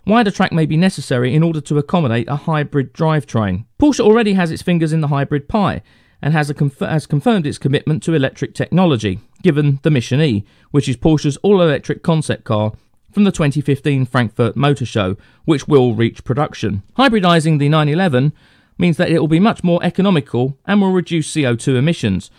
Wider 0.05 0.33
track 0.33 0.51
may 0.51 0.67
be 0.67 0.77
necessary 0.77 1.35
in 1.35 1.45
order 1.45 1.61
to 1.61 1.79
accommodate 1.79 2.29
a 2.29 2.35
hybrid 2.35 2.93
drivetrain. 2.93 3.67
Porsche 3.79 4.01
already 4.01 4.33
has 4.33 4.51
its 4.51 4.63
fingers 4.63 4.93
in 4.93 5.03
the 5.03 5.09
hybrid 5.09 5.49
pie, 5.49 5.81
and 6.21 6.35
has, 6.35 6.53
conf- 6.53 6.81
has 6.81 7.07
confirmed 7.07 7.47
its 7.47 7.59
commitment 7.59 8.03
to 8.03 8.15
electric 8.15 8.55
technology, 8.55 9.21
given 9.43 9.79
the 9.83 9.91
Mission 9.91 10.21
E, 10.21 10.45
which 10.73 10.89
is 10.89 10.97
Porsche's 10.97 11.37
all 11.39 11.63
electric 11.63 12.03
concept 12.03 12.43
car 12.43 12.73
from 13.13 13.25
the 13.25 13.33
2015 13.33 14.07
Frankfurt 14.07 14.57
Motor 14.57 14.87
Show, 14.87 15.17
which 15.45 15.69
will 15.69 15.95
reach 15.95 16.25
production. 16.25 16.83
Hybridizing 16.97 17.59
the 17.59 17.69
911 17.69 18.33
means 18.79 18.97
that 18.97 19.11
it 19.11 19.19
will 19.19 19.29
be 19.29 19.41
much 19.41 19.63
more 19.63 19.83
economical 19.83 20.57
and 20.67 20.81
will 20.81 20.93
reduce 20.93 21.33
CO2 21.33 21.77
emissions, 21.77 22.31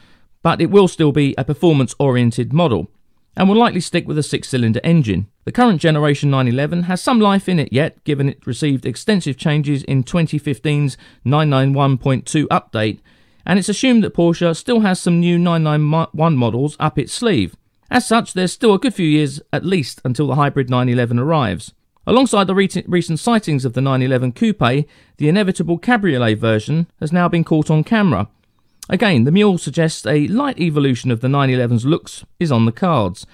but 0.41 0.61
it 0.61 0.71
will 0.71 0.87
still 0.87 1.11
be 1.11 1.35
a 1.37 1.45
performance 1.45 1.93
oriented 1.99 2.51
model 2.53 2.89
and 3.37 3.47
will 3.47 3.55
likely 3.55 3.79
stick 3.79 4.07
with 4.07 4.17
a 4.17 4.23
six 4.23 4.49
cylinder 4.49 4.81
engine. 4.83 5.27
The 5.45 5.51
current 5.51 5.79
generation 5.79 6.29
911 6.29 6.83
has 6.83 7.01
some 7.01 7.19
life 7.19 7.47
in 7.47 7.59
it 7.59 7.71
yet, 7.71 8.03
given 8.03 8.29
it 8.29 8.45
received 8.45 8.85
extensive 8.85 9.37
changes 9.37 9.83
in 9.83 10.03
2015's 10.03 10.97
991.2 11.25 12.45
update 12.47 12.99
and 13.45 13.57
it's 13.59 13.69
assumed 13.69 14.03
that 14.03 14.13
Porsche 14.13 14.55
still 14.55 14.81
has 14.81 14.99
some 14.99 15.19
new 15.19 15.37
991 15.37 16.37
models 16.37 16.75
up 16.79 16.97
its 16.97 17.13
sleeve. 17.13 17.55
As 17.91 18.07
such, 18.07 18.31
there's 18.31 18.53
still 18.53 18.73
a 18.73 18.79
good 18.79 18.93
few 18.93 19.05
years 19.05 19.41
at 19.51 19.65
least 19.65 19.99
until 20.05 20.25
the 20.25 20.35
hybrid 20.35 20.69
911 20.69 21.19
arrives. 21.19 21.73
Alongside 22.07 22.47
the 22.47 22.55
re- 22.55 22.69
recent 22.87 23.19
sightings 23.19 23.65
of 23.65 23.73
the 23.73 23.81
911 23.81 24.31
Coupe, 24.31 24.87
the 25.17 25.27
inevitable 25.27 25.77
cabriolet 25.77 26.37
version 26.37 26.87
has 27.01 27.11
now 27.11 27.27
been 27.27 27.43
caught 27.43 27.69
on 27.69 27.83
camera. 27.83 28.29
Again, 28.87 29.25
the 29.25 29.31
mule 29.31 29.57
suggests 29.57 30.05
a 30.07 30.27
light 30.29 30.57
evolution 30.57 31.11
of 31.11 31.19
the 31.19 31.27
911's 31.27 31.85
looks 31.85 32.23
is 32.39 32.49
on 32.49 32.65
the 32.65 32.71
cards, 32.71 33.27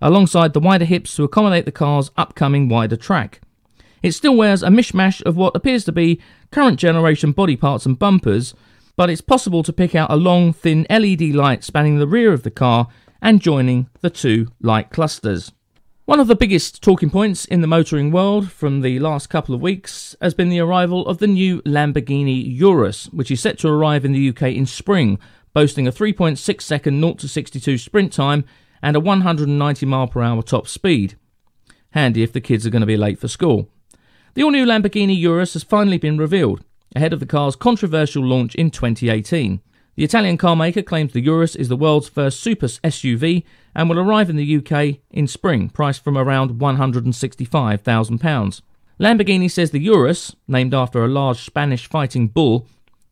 alongside 0.00 0.52
the 0.52 0.60
wider 0.60 0.84
hips 0.84 1.16
to 1.16 1.24
accommodate 1.24 1.64
the 1.64 1.72
car's 1.72 2.12
upcoming 2.16 2.68
wider 2.68 2.96
track. 2.96 3.40
It 4.00 4.12
still 4.12 4.36
wears 4.36 4.62
a 4.62 4.68
mishmash 4.68 5.22
of 5.22 5.36
what 5.36 5.56
appears 5.56 5.84
to 5.86 5.92
be 5.92 6.20
current 6.52 6.78
generation 6.78 7.32
body 7.32 7.56
parts 7.56 7.84
and 7.84 7.98
bumpers, 7.98 8.54
but 8.96 9.10
it's 9.10 9.20
possible 9.20 9.64
to 9.64 9.72
pick 9.72 9.96
out 9.96 10.10
a 10.10 10.16
long, 10.16 10.52
thin 10.52 10.86
LED 10.88 11.22
light 11.34 11.64
spanning 11.64 11.98
the 11.98 12.06
rear 12.06 12.32
of 12.32 12.44
the 12.44 12.50
car 12.50 12.88
and 13.24 13.40
joining 13.40 13.88
the 14.02 14.10
two 14.10 14.46
light 14.60 14.90
clusters. 14.90 15.50
One 16.04 16.20
of 16.20 16.28
the 16.28 16.36
biggest 16.36 16.82
talking 16.82 17.08
points 17.08 17.46
in 17.46 17.62
the 17.62 17.66
motoring 17.66 18.10
world 18.10 18.52
from 18.52 18.82
the 18.82 18.98
last 18.98 19.30
couple 19.30 19.54
of 19.54 19.62
weeks 19.62 20.14
has 20.20 20.34
been 20.34 20.50
the 20.50 20.60
arrival 20.60 21.06
of 21.06 21.16
the 21.16 21.26
new 21.26 21.62
Lamborghini 21.62 22.44
Urus, 22.58 23.06
which 23.06 23.30
is 23.30 23.40
set 23.40 23.58
to 23.60 23.68
arrive 23.68 24.04
in 24.04 24.12
the 24.12 24.28
UK 24.28 24.42
in 24.42 24.66
spring, 24.66 25.18
boasting 25.54 25.88
a 25.88 25.92
3.6 25.92 26.60
second 26.60 27.00
0 27.00 27.14
to 27.14 27.26
62 27.26 27.78
sprint 27.78 28.12
time 28.12 28.44
and 28.82 28.94
a 28.94 29.00
190 29.00 29.86
mile 29.86 30.06
per 30.06 30.20
hour 30.20 30.42
top 30.42 30.68
speed. 30.68 31.16
Handy 31.92 32.22
if 32.22 32.32
the 32.34 32.42
kids 32.42 32.66
are 32.66 32.70
going 32.70 32.80
to 32.80 32.86
be 32.86 32.98
late 32.98 33.18
for 33.18 33.28
school. 33.28 33.70
The 34.34 34.42
all 34.42 34.50
new 34.50 34.66
Lamborghini 34.66 35.18
Urus 35.18 35.54
has 35.54 35.62
finally 35.62 35.96
been 35.96 36.18
revealed, 36.18 36.62
ahead 36.94 37.14
of 37.14 37.20
the 37.20 37.26
car's 37.26 37.56
controversial 37.56 38.22
launch 38.22 38.54
in 38.54 38.70
2018. 38.70 39.62
The 39.96 40.04
Italian 40.04 40.38
carmaker 40.38 40.84
claims 40.84 41.12
the 41.12 41.20
Urus 41.20 41.54
is 41.54 41.68
the 41.68 41.76
world's 41.76 42.08
first 42.08 42.40
super 42.40 42.66
SUV 42.66 43.44
and 43.76 43.88
will 43.88 44.00
arrive 44.00 44.28
in 44.28 44.34
the 44.36 44.56
UK 44.56 44.98
in 45.10 45.28
spring, 45.28 45.68
priced 45.68 46.02
from 46.02 46.18
around 46.18 46.58
£165,000. 46.58 48.60
Lamborghini 49.00 49.50
says 49.50 49.70
the 49.70 49.80
Urus, 49.80 50.34
named 50.48 50.74
after 50.74 51.04
a 51.04 51.08
large 51.08 51.44
Spanish 51.44 51.88
fighting 51.88 52.28
bull, 52.28 52.66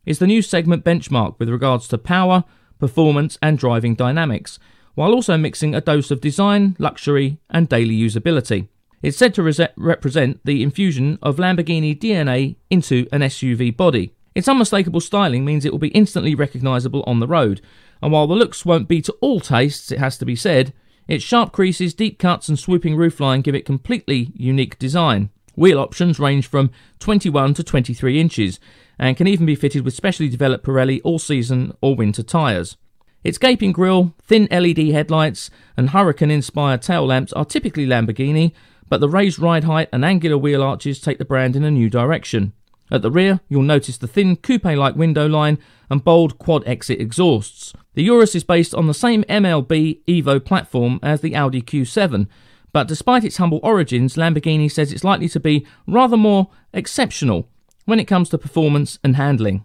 is 0.05 0.19
the 0.19 0.27
new 0.27 0.41
segment 0.41 0.83
benchmark 0.83 1.39
with 1.39 1.47
regards 1.47 1.87
to 1.87 1.97
power, 1.97 2.43
performance, 2.79 3.37
and 3.41 3.57
driving 3.57 3.95
dynamics, 3.95 4.59
while 4.95 5.13
also 5.13 5.37
mixing 5.37 5.73
a 5.73 5.81
dose 5.81 6.11
of 6.11 6.19
design, 6.19 6.75
luxury, 6.79 7.37
and 7.49 7.69
daily 7.69 7.97
usability. 7.97 8.67
It's 9.01 9.17
said 9.17 9.33
to 9.35 9.69
represent 9.77 10.45
the 10.45 10.61
infusion 10.61 11.17
of 11.21 11.37
Lamborghini 11.37 11.97
DNA 11.97 12.57
into 12.69 13.07
an 13.13 13.21
SUV 13.21 13.75
body. 13.75 14.13
Its 14.35 14.47
unmistakable 14.47 14.99
styling 14.99 15.45
means 15.45 15.63
it 15.63 15.71
will 15.71 15.79
be 15.79 15.89
instantly 15.89 16.35
recognisable 16.35 17.03
on 17.05 17.19
the 17.19 17.27
road, 17.27 17.61
and 18.01 18.11
while 18.11 18.27
the 18.27 18.35
looks 18.35 18.65
won't 18.65 18.87
be 18.87 19.01
to 19.01 19.13
all 19.21 19.39
tastes, 19.39 19.91
it 19.91 19.99
has 19.99 20.17
to 20.17 20.25
be 20.25 20.35
said, 20.35 20.73
its 21.07 21.23
sharp 21.23 21.51
creases, 21.51 21.93
deep 21.93 22.17
cuts, 22.17 22.47
and 22.47 22.57
swooping 22.57 22.95
roofline 22.95 23.43
give 23.43 23.55
it 23.55 23.65
completely 23.65 24.31
unique 24.35 24.79
design. 24.79 25.29
Wheel 25.55 25.79
options 25.79 26.19
range 26.19 26.47
from 26.47 26.71
21 26.99 27.53
to 27.55 27.63
23 27.63 28.19
inches, 28.19 28.59
and 28.97 29.17
can 29.17 29.27
even 29.27 29.45
be 29.45 29.55
fitted 29.55 29.83
with 29.83 29.93
specially 29.93 30.29
developed 30.29 30.65
Pirelli 30.65 31.01
all 31.03 31.19
season 31.19 31.73
or 31.81 31.95
winter 31.95 32.23
tyres. 32.23 32.77
Its 33.23 33.37
gaping 33.37 33.71
grille, 33.71 34.13
thin 34.21 34.47
LED 34.51 34.89
headlights, 34.89 35.49
and 35.77 35.91
hurricane 35.91 36.31
inspired 36.31 36.81
tail 36.81 37.05
lamps 37.05 37.33
are 37.33 37.45
typically 37.45 37.85
Lamborghini, 37.85 38.53
but 38.89 38.99
the 38.99 39.09
raised 39.09 39.39
ride 39.39 39.63
height 39.63 39.89
and 39.93 40.03
angular 40.03 40.37
wheel 40.37 40.63
arches 40.63 40.99
take 40.99 41.17
the 41.17 41.25
brand 41.25 41.55
in 41.55 41.63
a 41.63 41.71
new 41.71 41.89
direction. 41.89 42.53
At 42.91 43.01
the 43.01 43.11
rear, 43.11 43.39
you'll 43.49 43.63
notice 43.63 43.97
the 43.97 44.07
thin 44.07 44.35
coupe 44.35 44.65
like 44.65 44.95
window 44.95 45.27
line 45.27 45.57
and 45.89 46.03
bold 46.03 46.37
quad 46.37 46.63
exit 46.67 46.99
exhausts. 46.99 47.73
The 47.93 48.03
Urus 48.03 48.35
is 48.35 48.43
based 48.43 48.73
on 48.73 48.87
the 48.87 48.93
same 48.93 49.23
MLB 49.23 50.03
Evo 50.05 50.43
platform 50.43 50.99
as 51.01 51.21
the 51.21 51.35
Audi 51.35 51.61
Q7, 51.61 52.27
but 52.71 52.87
despite 52.87 53.23
its 53.23 53.37
humble 53.37 53.59
origins, 53.63 54.15
Lamborghini 54.15 54.69
says 54.69 54.91
it's 54.91 55.03
likely 55.03 55.29
to 55.29 55.39
be 55.39 55.65
rather 55.87 56.17
more 56.17 56.49
exceptional 56.73 57.47
when 57.85 57.99
it 57.99 58.05
comes 58.05 58.29
to 58.29 58.37
performance 58.37 58.97
and 59.03 59.15
handling. 59.15 59.63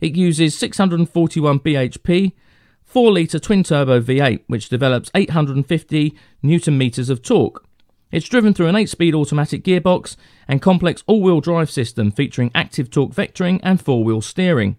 It 0.00 0.14
uses 0.14 0.56
641 0.56 1.60
bhp, 1.60 2.32
4 2.84 3.12
litre 3.12 3.38
twin 3.38 3.62
turbo 3.62 4.00
V8, 4.00 4.44
which 4.46 4.68
develops 4.68 5.10
850 5.14 6.16
newton 6.42 6.78
meters 6.78 7.10
of 7.10 7.22
torque, 7.22 7.64
it's 8.10 8.28
driven 8.28 8.54
through 8.54 8.68
an 8.68 8.76
8 8.76 8.88
speed 8.88 9.14
automatic 9.14 9.64
gearbox 9.64 10.16
and 10.46 10.62
complex 10.62 11.04
all 11.06 11.22
wheel 11.22 11.40
drive 11.40 11.70
system 11.70 12.10
featuring 12.10 12.50
active 12.54 12.90
torque 12.90 13.12
vectoring 13.12 13.60
and 13.62 13.80
four 13.80 14.02
wheel 14.02 14.20
steering. 14.20 14.76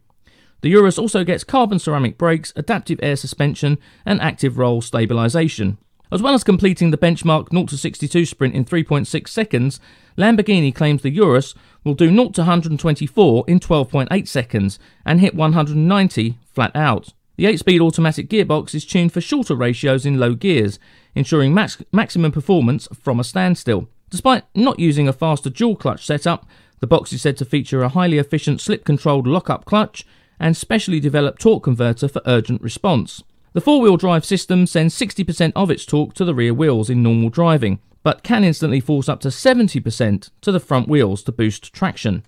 The 0.62 0.70
Urus 0.70 0.98
also 0.98 1.24
gets 1.24 1.44
carbon 1.44 1.80
ceramic 1.80 2.18
brakes, 2.18 2.52
adaptive 2.56 3.00
air 3.02 3.16
suspension, 3.16 3.78
and 4.06 4.20
active 4.20 4.58
roll 4.58 4.82
stabilisation. 4.82 5.78
As 6.12 6.22
well 6.24 6.34
as 6.34 6.44
completing 6.44 6.90
the 6.90 6.98
benchmark 6.98 7.52
0 7.52 7.68
62 7.68 8.26
sprint 8.26 8.56
in 8.56 8.66
3.6 8.66 9.28
seconds, 9.28 9.80
Lamborghini 10.18 10.74
claims 10.74 11.02
the 11.02 11.12
Urus 11.12 11.54
will 11.84 11.94
do 11.94 12.10
0 12.10 12.32
124 12.36 13.46
in 13.48 13.60
12.8 13.60 14.28
seconds 14.28 14.80
and 15.06 15.20
hit 15.22 15.36
190 15.36 16.38
flat 16.52 16.76
out. 16.76 17.14
The 17.38 17.46
8 17.46 17.60
speed 17.60 17.80
automatic 17.80 18.28
gearbox 18.28 18.76
is 18.76 18.86
tuned 18.86 19.14
for 19.14 19.22
shorter 19.22 19.56
ratios 19.56 20.06
in 20.06 20.20
low 20.20 20.34
gears, 20.34 20.78
ensuring 21.16 21.54
max- 21.54 21.84
maximum 21.92 22.32
performance 22.32 22.88
from 22.94 23.20
a 23.20 23.24
standstill. 23.24 23.88
Despite 24.10 24.44
not 24.56 24.80
using 24.80 25.08
a 25.08 25.14
faster 25.14 25.50
dual 25.50 25.76
clutch 25.76 26.06
setup, 26.06 26.46
the 26.80 26.88
box 26.88 27.12
is 27.14 27.22
said 27.22 27.38
to 27.38 27.46
feature 27.46 27.84
a 27.84 27.90
highly 27.90 28.18
efficient 28.18 28.62
slip 28.62 28.86
controlled 28.86 29.28
lock-up 29.28 29.66
clutch 29.66 30.06
and 30.40 30.56
specially 30.56 31.00
developed 31.00 31.42
torque 31.42 31.64
converter 31.64 32.08
for 32.08 32.22
urgent 32.26 32.62
response. 32.62 33.24
The 33.54 33.62
four 33.62 33.82
wheel 33.82 33.98
drive 33.98 34.26
system 34.26 34.68
sends 34.68 34.98
60% 34.98 35.52
of 35.56 35.72
its 35.72 35.86
torque 35.86 36.14
to 36.16 36.26
the 36.26 36.36
rear 36.36 36.54
wheels 36.54 36.90
in 36.90 37.04
normal 37.04 37.30
driving, 37.30 37.80
but 38.04 38.24
can 38.24 38.44
instantly 38.44 38.80
force 38.80 39.10
up 39.10 39.20
to 39.22 39.30
70% 39.30 40.30
to 40.42 40.52
the 40.52 40.60
front 40.60 40.88
wheels 40.88 41.24
to 41.24 41.32
boost 41.32 41.74
traction. 41.74 42.24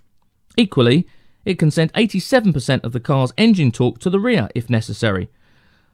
Equally, 0.57 1.07
it 1.45 1.57
can 1.57 1.71
send 1.71 1.93
87% 1.93 2.83
of 2.83 2.91
the 2.91 2.99
car's 2.99 3.33
engine 3.37 3.71
torque 3.71 3.99
to 3.99 4.09
the 4.09 4.19
rear 4.19 4.49
if 4.53 4.69
necessary. 4.69 5.29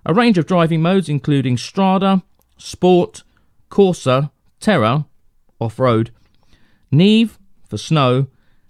A 0.05 0.13
range 0.13 0.37
of 0.37 0.45
driving 0.45 0.81
modes 0.81 1.09
including 1.09 1.57
Strada, 1.57 2.23
Sport, 2.57 3.23
Corsa, 3.69 4.31
Terra, 4.59 5.05
off 5.59 5.79
road, 5.79 6.11
Neve 6.91 7.37
for 7.67 7.77
snow, 7.77 8.27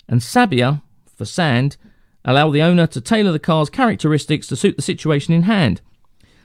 and 0.07 0.21
Sabbia 0.21 0.81
for 1.05 1.25
sand 1.25 1.77
allow 2.25 2.49
the 2.49 2.61
owner 2.61 2.87
to 2.87 3.01
tailor 3.01 3.31
the 3.31 3.39
car's 3.39 3.69
characteristics 3.69 4.47
to 4.47 4.55
suit 4.55 4.75
the 4.75 4.81
situation 4.81 5.33
in 5.33 5.43
hand. 5.43 5.81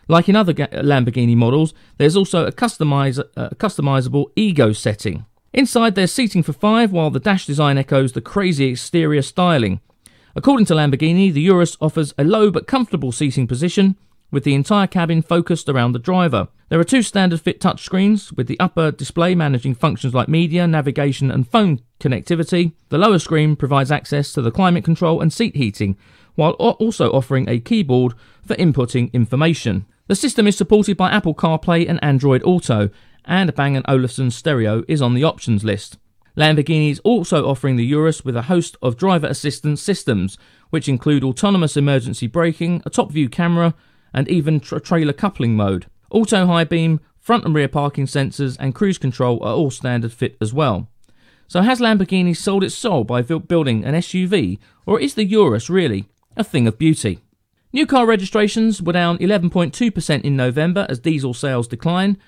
Like 0.09 0.29
in 0.29 0.37
other 0.37 0.53
Lamborghini 0.55 1.37
models, 1.37 1.75
there's 1.97 2.17
also 2.17 2.47
a, 2.47 2.53
customize, 2.53 3.19
uh, 3.19 3.25
a 3.37 3.55
customizable 3.55 4.27
ego 4.37 4.73
setting. 4.73 5.25
Inside, 5.53 5.95
there's 5.95 6.13
seating 6.13 6.43
for 6.43 6.53
five, 6.53 6.93
while 6.93 7.11
the 7.11 7.21
dash 7.21 7.47
design 7.47 7.79
echoes 7.79 8.13
the 8.13 8.21
crazy 8.21 8.67
exterior 8.67 9.23
styling. 9.23 9.81
According 10.35 10.67
to 10.67 10.75
Lamborghini, 10.75 11.33
the 11.33 11.43
Urus 11.43 11.77
offers 11.81 12.15
a 12.17 12.25
low 12.25 12.51
but 12.51 12.67
comfortable 12.67 13.13
seating 13.13 13.47
position, 13.47 13.97
with 14.33 14.43
the 14.43 14.55
entire 14.55 14.89
cabin 14.89 15.23
focused 15.23 15.69
around 15.69 15.93
the 15.93 16.01
driver. 16.01 16.49
There 16.71 16.81
are 16.81 16.85
two 16.85 17.03
standard 17.03 17.41
fit 17.41 17.61
touchscreens, 17.61 18.35
with 18.37 18.49
the 18.49 18.59
upper 18.59 18.91
display 18.91 19.37
managing 19.37 19.75
functions 19.75 20.15
like 20.15 20.29
media, 20.29 20.67
navigation, 20.67 21.31
and 21.31 21.47
phone 21.47 21.81
connectivity. 22.01 22.73
The 22.89 22.99
lower 22.99 23.21
screen 23.21 23.55
provides 23.55 23.93
access 23.93 24.33
to 24.33 24.43
the 24.43 24.51
climate 24.51 24.83
control 24.83 25.21
and 25.21 25.33
seat 25.33 25.55
heating, 25.55 25.97
while 26.35 26.53
also 26.53 27.13
offering 27.13 27.49
a 27.49 27.61
keyboard 27.61 28.15
for 28.45 28.57
inputting 28.57 29.13
information. 29.13 29.85
The 30.09 30.17
system 30.17 30.47
is 30.47 30.57
supported 30.57 30.97
by 30.97 31.11
Apple 31.11 31.35
CarPlay 31.35 31.89
and 31.89 32.03
Android 32.03 32.43
Auto, 32.43 32.89
and 33.27 33.55
Bang 33.55 33.81
& 33.85 33.87
Olufsen 33.87 34.31
stereo 34.31 34.83
is 34.89 35.03
on 35.03 35.15
the 35.15 35.25
options 35.25 35.63
list. 35.63 35.99
Lamborghini 36.37 36.91
is 36.91 37.01
also 37.01 37.47
offering 37.47 37.77
the 37.77 37.85
Urus 37.85 38.25
with 38.25 38.35
a 38.35 38.43
host 38.43 38.79
of 38.81 38.97
driver 38.97 39.27
assistance 39.27 39.83
systems, 39.83 40.39
which 40.71 40.89
include 40.89 41.23
autonomous 41.23 41.77
emergency 41.77 42.27
braking, 42.27 42.83
a 42.87 42.91
top 42.91 43.13
view 43.13 43.29
camera, 43.29 43.75
and 44.13 44.29
even 44.29 44.61
tra- 44.61 44.81
trailer 44.81 45.13
coupling 45.13 45.57
mode. 45.57 45.87
Auto 46.11 46.47
high 46.47 46.65
beam, 46.65 47.01
front 47.19 47.45
and 47.45 47.55
rear 47.55 47.69
parking 47.69 48.07
sensors, 48.07 48.57
and 48.61 48.75
cruise 48.75 48.99
control 48.99 49.43
are 49.43 49.55
all 49.55 49.71
standard 49.71 50.13
fit 50.13 50.37
as 50.41 50.53
well. 50.53 50.89
So, 51.49 51.63
has 51.63 51.81
Lamborghini 51.81 52.37
sold 52.37 52.65
its 52.65 52.75
soul 52.75 53.05
by 53.05 53.23
building 53.23 53.85
an 53.85 53.95
SUV, 53.95 54.59
or 54.87 54.99
is 55.01 55.15
the 55.15 55.25
Urus 55.25 55.69
really 55.69 56.09
a 56.37 56.43
thing 56.43 56.67
of 56.67 56.79
beauty? 56.79 57.19
New 57.75 57.87
car 57.87 58.07
registrations 58.07 58.83
were 58.83 58.93
down 58.93 59.19
11.2% 59.19 60.23
in 60.23 60.37
November 60.37 60.87
as 60.89 60.99
diesel 60.99 61.33
sales 61.33 61.69
decline, 61.69 62.19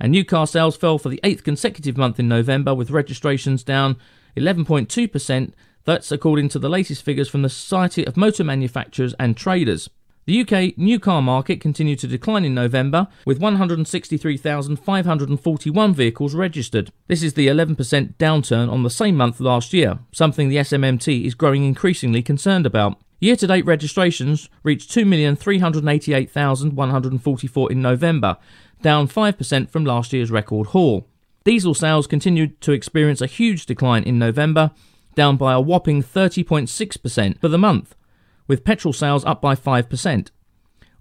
and 0.00 0.12
new 0.12 0.24
car 0.24 0.46
sales 0.46 0.76
fell 0.76 0.98
for 0.98 1.08
the 1.08 1.20
eighth 1.24 1.44
consecutive 1.44 1.96
month 1.96 2.20
in 2.20 2.28
November, 2.28 2.74
with 2.74 2.90
registrations 2.90 3.64
down 3.64 3.96
11.2%. 4.36 5.52
That's 5.84 6.12
according 6.12 6.48
to 6.50 6.58
the 6.58 6.68
latest 6.68 7.02
figures 7.02 7.28
from 7.28 7.42
the 7.42 7.48
Society 7.48 8.06
of 8.06 8.16
Motor 8.16 8.44
Manufacturers 8.44 9.14
and 9.18 9.36
Traders. 9.36 9.88
The 10.24 10.40
UK 10.40 10.78
new 10.78 11.00
car 11.00 11.20
market 11.20 11.60
continued 11.60 11.98
to 11.98 12.06
decline 12.06 12.44
in 12.44 12.54
November, 12.54 13.08
with 13.26 13.40
163,541 13.40 15.94
vehicles 15.94 16.36
registered. 16.36 16.92
This 17.08 17.24
is 17.24 17.34
the 17.34 17.48
11% 17.48 18.14
downturn 18.18 18.70
on 18.70 18.84
the 18.84 18.90
same 18.90 19.16
month 19.16 19.40
last 19.40 19.72
year, 19.72 19.98
something 20.12 20.48
the 20.48 20.58
SMMT 20.58 21.24
is 21.24 21.34
growing 21.34 21.64
increasingly 21.64 22.22
concerned 22.22 22.66
about. 22.66 23.00
Year 23.18 23.34
to 23.34 23.48
date 23.48 23.66
registrations 23.66 24.48
reached 24.62 24.92
2,388,144 24.92 27.70
in 27.72 27.82
November, 27.82 28.36
down 28.80 29.08
5% 29.08 29.70
from 29.70 29.84
last 29.84 30.12
year's 30.12 30.30
record 30.30 30.68
haul. 30.68 31.08
Diesel 31.42 31.74
sales 31.74 32.06
continued 32.06 32.60
to 32.60 32.70
experience 32.70 33.20
a 33.20 33.26
huge 33.26 33.66
decline 33.66 34.04
in 34.04 34.20
November, 34.20 34.70
down 35.16 35.36
by 35.36 35.52
a 35.52 35.60
whopping 35.60 36.00
30.6% 36.00 37.40
for 37.40 37.48
the 37.48 37.58
month, 37.58 37.96
with 38.46 38.64
petrol 38.64 38.92
sales 38.92 39.24
up 39.24 39.40
by 39.40 39.54
5%. 39.54 40.30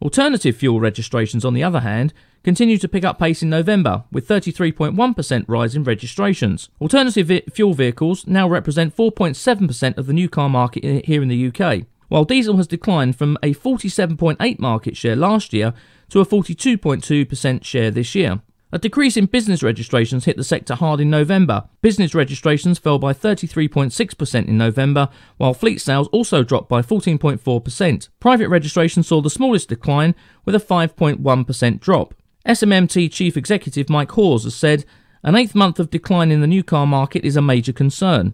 Alternative 0.01 0.55
fuel 0.55 0.79
registrations, 0.79 1.45
on 1.45 1.53
the 1.53 1.63
other 1.63 1.81
hand, 1.81 2.13
continued 2.43 2.81
to 2.81 2.88
pick 2.88 3.03
up 3.05 3.19
pace 3.19 3.43
in 3.43 3.50
November, 3.50 4.03
with 4.12 4.27
33.1% 4.27 5.45
rise 5.48 5.75
in 5.75 5.83
registrations. 5.83 6.69
Alternative 6.79 7.43
fuel 7.53 7.74
vehicles 7.74 8.25
now 8.25 8.50
represent 8.50 8.95
4.7% 8.95 9.98
of 9.98 10.07
the 10.07 10.13
new 10.13 10.27
car 10.27 10.50
market 10.50 11.05
here 11.05 11.21
in 11.21 11.29
the 11.29 11.48
UK, 11.48 11.86
while 12.07 12.25
diesel 12.25 12.57
has 12.57 12.67
declined 12.67 13.15
from 13.15 13.38
a 13.43 13.53
47.8 13.53 14.60
market 14.60 14.98
share 14.98 15.15
last 15.15 15.53
year 15.53 15.74
to 16.10 16.19
a 16.19 16.25
42.2% 16.25 17.63
share 17.63 17.91
this 17.91 18.15
year. 18.15 18.41
A 18.74 18.80
decrease 18.80 19.18
in 19.18 19.25
business 19.25 19.62
registrations 19.62 20.24
hit 20.24 20.38
the 20.38 20.46
sector 20.46 20.75
hard 20.75 21.01
in 21.01 21.10
November. 21.10 21.66
Business 21.82 22.16
registrations 22.16 22.80
fell 22.80 23.00
by 23.00 23.12
33.6% 23.12 24.48
in 24.48 24.58
November, 24.58 25.10
while 25.36 25.54
fleet 25.54 25.82
sales 25.82 26.08
also 26.13 26.42
dropped 26.42 26.70
by 26.70 26.82
14.4%. 26.82 28.10
Private 28.22 28.48
registration 28.48 29.04
saw 29.04 29.22
the 29.22 29.30
smallest 29.30 29.68
decline, 29.68 30.16
with 30.46 30.56
a 30.56 30.60
5.1% 30.60 31.80
drop. 31.82 32.16
SMMT 32.48 33.12
Chief 33.12 33.36
Executive 33.36 33.90
Mike 33.90 34.12
Hawes 34.12 34.46
has 34.46 34.56
said, 34.56 34.86
An 35.22 35.36
eighth 35.36 35.54
month 35.54 35.78
of 35.78 35.90
decline 35.90 36.32
in 36.32 36.40
the 36.40 36.48
new 36.48 36.63
car 36.63 36.88
market 36.88 37.25
is 37.25 37.36
a 37.36 37.42
major 37.42 37.74
concern. 37.74 38.34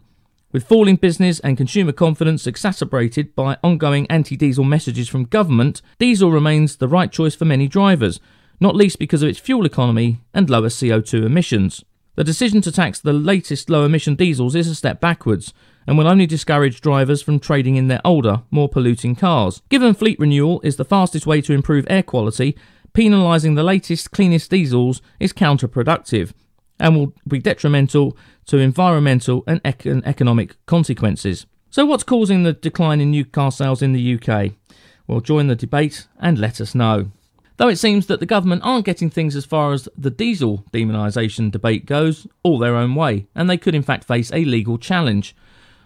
With 0.51 0.67
falling 0.67 0.97
business 0.97 1.39
and 1.39 1.57
consumer 1.57 1.91
confidence 1.91 2.45
exacerbated 2.45 3.35
by 3.35 3.57
ongoing 3.63 4.05
anti 4.07 4.37
diesel 4.37 4.63
messages 4.63 5.09
from 5.09 5.25
government, 5.25 5.81
diesel 5.97 6.31
remains 6.31 6.75
the 6.75 6.87
right 6.87 7.11
choice 7.11 7.35
for 7.35 7.45
many 7.45 7.67
drivers 7.67 8.19
not 8.59 8.75
least 8.75 8.99
because 8.99 9.21
of 9.21 9.29
its 9.29 9.39
fuel 9.39 9.65
economy 9.65 10.19
and 10.33 10.49
lower 10.49 10.69
CO2 10.69 11.25
emissions. 11.25 11.83
The 12.15 12.23
decision 12.23 12.61
to 12.61 12.71
tax 12.71 12.99
the 12.99 13.13
latest 13.13 13.69
low 13.69 13.85
emission 13.85 14.15
diesels 14.15 14.55
is 14.55 14.67
a 14.67 14.75
step 14.75 14.99
backwards 14.99 15.53
and 15.85 15.97
will 15.97 16.07
only 16.07 16.25
discourage 16.25 16.81
drivers 16.81 17.21
from 17.21 17.39
trading 17.39 17.75
in 17.75 17.87
their 17.87 18.01
older, 18.03 18.41
more 18.49 18.67
polluting 18.67 19.15
cars. 19.15 19.61
Given 19.69 19.93
fleet 19.93 20.19
renewal 20.19 20.59
is 20.63 20.75
the 20.75 20.85
fastest 20.85 21.27
way 21.27 21.41
to 21.41 21.53
improve 21.53 21.85
air 21.89 22.03
quality, 22.03 22.57
penalising 22.93 23.55
the 23.55 23.63
latest, 23.63 24.11
cleanest 24.11 24.49
diesels 24.49 25.01
is 25.19 25.31
counterproductive 25.31 26.33
and 26.79 26.95
will 26.95 27.13
be 27.27 27.39
detrimental 27.39 28.17
to 28.47 28.57
environmental 28.57 29.43
and 29.47 29.61
econ- 29.63 30.05
economic 30.05 30.55
consequences. 30.65 31.45
So, 31.69 31.85
what's 31.85 32.03
causing 32.03 32.43
the 32.43 32.53
decline 32.53 33.01
in 33.01 33.11
new 33.11 33.25
car 33.25 33.51
sales 33.51 33.81
in 33.81 33.93
the 33.93 34.19
UK? 34.19 34.53
Well, 35.05 35.21
join 35.21 35.47
the 35.47 35.55
debate 35.55 36.07
and 36.19 36.37
let 36.37 36.59
us 36.59 36.73
know. 36.73 37.11
Though 37.57 37.69
it 37.69 37.77
seems 37.77 38.05
that 38.05 38.19
the 38.19 38.27
government 38.27 38.61
aren't 38.63 38.85
getting 38.85 39.09
things 39.09 39.35
as 39.35 39.45
far 39.45 39.73
as 39.73 39.89
the 39.97 40.11
diesel 40.11 40.63
demonisation 40.71 41.51
debate 41.51 41.87
goes 41.87 42.27
all 42.43 42.59
their 42.59 42.75
own 42.75 42.93
way, 42.93 43.27
and 43.35 43.49
they 43.49 43.57
could 43.57 43.73
in 43.73 43.81
fact 43.81 44.05
face 44.05 44.31
a 44.31 44.45
legal 44.45 44.77
challenge. 44.77 45.35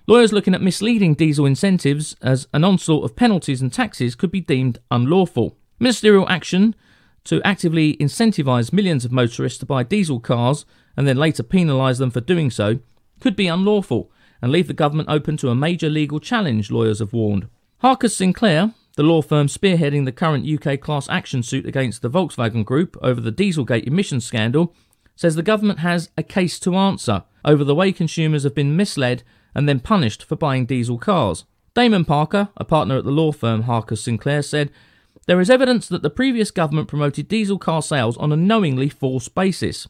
Lawyers 0.05 0.33
looking 0.33 0.53
at 0.53 0.61
misleading 0.61 1.13
diesel 1.13 1.45
incentives 1.45 2.17
as 2.21 2.47
an 2.53 2.65
onslaught 2.65 3.05
of 3.05 3.15
penalties 3.15 3.61
and 3.61 3.71
taxes 3.71 4.15
could 4.15 4.31
be 4.31 4.41
deemed 4.41 4.79
unlawful. 4.89 5.57
Ministerial 5.79 6.27
action 6.27 6.75
to 7.23 7.41
actively 7.43 7.95
incentivise 7.97 8.73
millions 8.73 9.05
of 9.05 9.11
motorists 9.11 9.59
to 9.59 9.65
buy 9.65 9.83
diesel 9.83 10.19
cars 10.19 10.65
and 10.97 11.07
then 11.07 11.17
later 11.17 11.43
penalise 11.43 11.99
them 11.99 12.11
for 12.11 12.19
doing 12.19 12.49
so 12.51 12.79
could 13.19 13.35
be 13.35 13.47
unlawful 13.47 14.11
and 14.41 14.51
leave 14.51 14.67
the 14.67 14.73
government 14.73 15.07
open 15.07 15.37
to 15.37 15.49
a 15.49 15.55
major 15.55 15.89
legal 15.89 16.19
challenge, 16.19 16.71
lawyers 16.71 16.99
have 16.99 17.13
warned. 17.13 17.47
Harcus 17.81 18.15
Sinclair, 18.15 18.73
the 18.95 19.03
law 19.03 19.21
firm 19.21 19.48
spearheading 19.48 20.05
the 20.05 20.12
current 20.12 20.48
UK 20.48 20.79
class 20.79 21.07
action 21.10 21.43
suit 21.43 21.65
against 21.65 22.01
the 22.01 22.10
Volkswagen 22.10 22.65
Group 22.65 22.98
over 23.01 23.21
the 23.21 23.31
Dieselgate 23.31 23.88
emissions 23.88 24.25
scandal 24.25 24.74
says 25.15 25.36
the 25.36 25.43
government 25.43 25.79
has 25.79 26.10
a 26.17 26.24
case 26.24 26.60
to 26.60 26.75
answer 26.75 27.24
over 27.45 27.63
the 27.63 27.75
way 27.75 27.91
consumers 27.91 28.43
have 28.43 28.55
been 28.55 28.75
misled 28.75 29.24
and 29.55 29.67
then 29.67 29.79
punished 29.79 30.24
for 30.24 30.36
buying 30.36 30.65
diesel 30.65 30.98
cars. 30.98 31.45
Damon 31.74 32.05
Parker, 32.05 32.50
a 32.57 32.65
partner 32.65 32.98
at 32.98 33.03
the 33.03 33.12
law 33.12 33.31
firm 33.31 33.63
Harcus 33.63 34.03
Sinclair, 34.03 34.41
said, 34.41 34.71
There 35.25 35.39
is 35.39 35.50
evidence 35.50 35.88
that 35.88 36.01
the 36.01 36.10
previous 36.10 36.51
government 36.51 36.88
promoted 36.88 37.27
diesel 37.27 37.57
car 37.57 37.81
sales 37.81 38.17
on 38.17 38.31
a 38.31 38.38
knowingly 38.38 38.89
false 38.89 39.29
basis. 39.29 39.88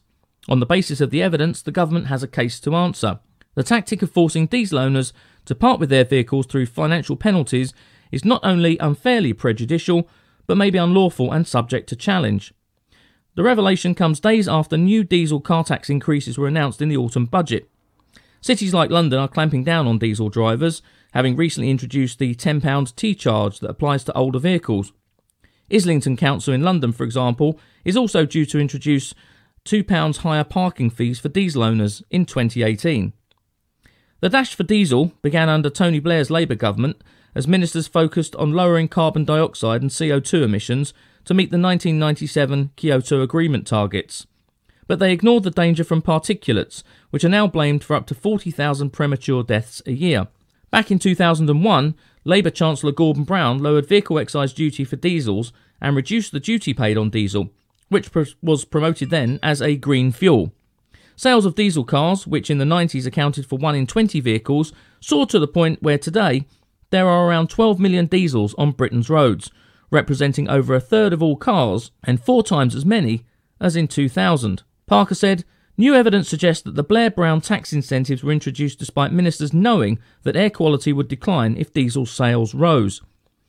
On 0.48 0.60
the 0.60 0.66
basis 0.66 1.00
of 1.00 1.10
the 1.10 1.22
evidence, 1.22 1.62
the 1.62 1.72
government 1.72 2.06
has 2.06 2.22
a 2.22 2.28
case 2.28 2.60
to 2.60 2.74
answer. 2.74 3.20
The 3.54 3.62
tactic 3.62 4.02
of 4.02 4.10
forcing 4.10 4.46
diesel 4.46 4.78
owners 4.78 5.12
to 5.44 5.54
part 5.54 5.80
with 5.80 5.90
their 5.90 6.04
vehicles 6.04 6.46
through 6.46 6.66
financial 6.66 7.16
penalties 7.16 7.74
is 8.12 8.24
not 8.24 8.44
only 8.44 8.78
unfairly 8.78 9.32
prejudicial, 9.32 10.08
but 10.46 10.56
may 10.56 10.70
be 10.70 10.78
unlawful 10.78 11.32
and 11.32 11.46
subject 11.46 11.88
to 11.88 11.96
challenge. 11.96 12.54
The 13.34 13.42
revelation 13.42 13.94
comes 13.94 14.20
days 14.20 14.46
after 14.46 14.76
new 14.76 15.02
diesel 15.02 15.40
car 15.40 15.64
tax 15.64 15.88
increases 15.88 16.36
were 16.36 16.46
announced 16.46 16.82
in 16.82 16.90
the 16.90 16.96
autumn 16.98 17.24
budget. 17.24 17.68
Cities 18.42 18.74
like 18.74 18.90
London 18.90 19.18
are 19.18 19.28
clamping 19.28 19.64
down 19.64 19.86
on 19.86 19.98
diesel 19.98 20.28
drivers, 20.28 20.82
having 21.14 21.36
recently 21.36 21.70
introduced 21.70 22.18
the 22.18 22.34
£10 22.34 22.94
T 22.94 23.14
charge 23.14 23.60
that 23.60 23.70
applies 23.70 24.04
to 24.04 24.16
older 24.16 24.38
vehicles. 24.38 24.92
Islington 25.72 26.16
Council 26.16 26.52
in 26.52 26.62
London, 26.62 26.92
for 26.92 27.04
example, 27.04 27.58
is 27.84 27.96
also 27.96 28.26
due 28.26 28.44
to 28.46 28.58
introduce 28.58 29.14
£2 29.64 30.18
higher 30.18 30.44
parking 30.44 30.90
fees 30.90 31.18
for 31.18 31.28
diesel 31.28 31.62
owners 31.62 32.02
in 32.10 32.26
2018. 32.26 33.12
The 34.20 34.28
dash 34.28 34.54
for 34.54 34.64
diesel 34.64 35.12
began 35.22 35.48
under 35.48 35.70
Tony 35.70 36.00
Blair's 36.00 36.30
Labour 36.30 36.54
government 36.54 37.02
as 37.34 37.48
ministers 37.48 37.86
focused 37.86 38.36
on 38.36 38.52
lowering 38.52 38.88
carbon 38.88 39.24
dioxide 39.24 39.82
and 39.82 39.90
CO2 39.90 40.42
emissions 40.42 40.92
to 41.24 41.34
meet 41.34 41.50
the 41.50 41.58
1997 41.58 42.70
Kyoto 42.76 43.22
Agreement 43.22 43.66
targets. 43.66 44.26
But 44.86 44.98
they 44.98 45.12
ignored 45.12 45.44
the 45.44 45.50
danger 45.50 45.84
from 45.84 46.02
particulates, 46.02 46.82
which 47.10 47.24
are 47.24 47.28
now 47.28 47.46
blamed 47.46 47.84
for 47.84 47.94
up 47.94 48.06
to 48.06 48.14
40,000 48.14 48.90
premature 48.90 49.42
deaths 49.42 49.80
a 49.86 49.92
year. 49.92 50.28
Back 50.70 50.90
in 50.90 50.98
2001, 50.98 51.94
Labour 52.24 52.50
Chancellor 52.50 52.92
Gordon 52.92 53.24
Brown 53.24 53.58
lowered 53.58 53.86
vehicle 53.86 54.18
excise 54.18 54.52
duty 54.52 54.84
for 54.84 54.96
diesels 54.96 55.52
and 55.80 55.96
reduced 55.96 56.32
the 56.32 56.40
duty 56.40 56.74
paid 56.74 56.96
on 56.96 57.10
diesel, 57.10 57.50
which 57.88 58.10
was 58.42 58.64
promoted 58.64 59.10
then 59.10 59.38
as 59.42 59.60
a 59.60 59.76
green 59.76 60.12
fuel. 60.12 60.52
Sales 61.14 61.44
of 61.44 61.54
diesel 61.54 61.84
cars, 61.84 62.26
which 62.26 62.50
in 62.50 62.58
the 62.58 62.64
90s 62.64 63.06
accounted 63.06 63.46
for 63.46 63.58
1 63.58 63.74
in 63.74 63.86
20 63.86 64.18
vehicles, 64.20 64.72
soared 65.00 65.28
to 65.28 65.38
the 65.38 65.46
point 65.46 65.82
where 65.82 65.98
today 65.98 66.46
there 66.92 67.08
are 67.08 67.26
around 67.26 67.48
12 67.48 67.80
million 67.80 68.06
diesels 68.06 68.54
on 68.58 68.70
Britain's 68.70 69.10
roads, 69.10 69.50
representing 69.90 70.48
over 70.48 70.74
a 70.74 70.80
third 70.80 71.12
of 71.12 71.22
all 71.22 71.36
cars 71.36 71.90
and 72.04 72.22
four 72.22 72.44
times 72.44 72.76
as 72.76 72.84
many 72.84 73.24
as 73.60 73.74
in 73.74 73.88
2000. 73.88 74.62
Parker 74.86 75.14
said, 75.14 75.44
New 75.78 75.94
evidence 75.94 76.28
suggests 76.28 76.62
that 76.62 76.74
the 76.74 76.84
Blair 76.84 77.10
Brown 77.10 77.40
tax 77.40 77.72
incentives 77.72 78.22
were 78.22 78.30
introduced 78.30 78.78
despite 78.78 79.10
ministers 79.10 79.54
knowing 79.54 79.98
that 80.22 80.36
air 80.36 80.50
quality 80.50 80.92
would 80.92 81.08
decline 81.08 81.56
if 81.56 81.72
diesel 81.72 82.04
sales 82.04 82.54
rose. 82.54 83.00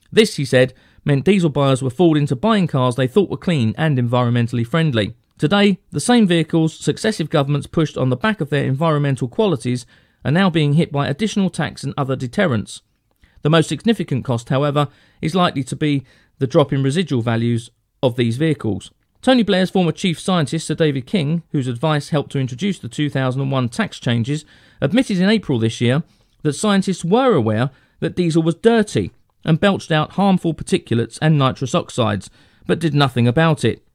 This, 0.10 0.38
he 0.38 0.46
said, 0.46 0.74
meant 1.04 1.26
diesel 1.26 1.50
buyers 1.50 1.84
were 1.84 1.90
fooled 1.90 2.16
into 2.16 2.38
buying 2.38 2.68
cars 2.68 2.96
they 2.96 3.08
thought 3.08 3.30
were 3.30 3.38
clean 3.38 3.76
and 3.78 3.98
environmentally 3.98 4.66
friendly. 4.66 5.16
Today, 5.38 5.80
the 5.92 6.00
same 6.00 6.26
vehicles 6.28 6.74
successive 6.74 7.30
governments 7.30 7.68
pushed 7.68 7.98
on 7.98 8.10
the 8.10 8.16
back 8.16 8.40
of 8.40 8.50
their 8.50 8.64
environmental 8.64 9.28
qualities 9.28 9.86
are 10.24 10.32
now 10.32 10.50
being 10.50 10.74
hit 10.74 10.94
by 10.94 11.08
additional 11.08 11.50
tax 11.50 11.84
and 11.84 11.94
other 11.98 12.16
deterrents. 12.16 12.82
The 13.44 13.50
most 13.50 13.70
significant 13.70 14.26
cost, 14.26 14.50
however, 14.50 14.88
is 15.22 15.36
likely 15.36 15.64
to 15.66 15.76
be 15.76 16.04
the 16.40 16.48
drop 16.48 16.74
in 16.74 16.82
residual 16.82 17.22
values 17.22 17.70
of 18.02 18.16
these 18.16 18.38
vehicles. 18.38 18.92
Tony 19.22 19.44
Blair's 19.44 19.70
former 19.70 19.92
chief 19.92 20.20
scientist, 20.20 20.68
Sir 20.68 20.76
David 20.76 21.06
King, 21.06 21.44
whose 21.52 21.68
advice 21.68 22.10
helped 22.10 22.32
to 22.34 22.40
introduce 22.40 22.80
the 22.80 22.90
2001 22.90 23.70
tax 23.70 24.00
changes, 24.00 24.44
admitted 24.82 25.20
in 25.20 25.30
April 25.30 25.60
this 25.60 25.80
year 25.80 26.04
that 26.42 26.54
scientists 26.54 27.06
were 27.06 27.34
aware 27.34 27.70
that 28.00 28.16
diesel 28.16 28.44
was 28.44 28.56
dirty 28.56 29.12
and 29.46 29.60
belched 29.60 29.92
out 29.92 30.14
harmful 30.14 30.54
particulates 30.54 31.18
and 31.22 31.38
nitrous 31.38 31.76
oxides, 31.76 32.30
but 32.66 32.80
did 32.80 32.94
nothing 32.94 33.28
about 33.28 33.64
it. 33.64 33.86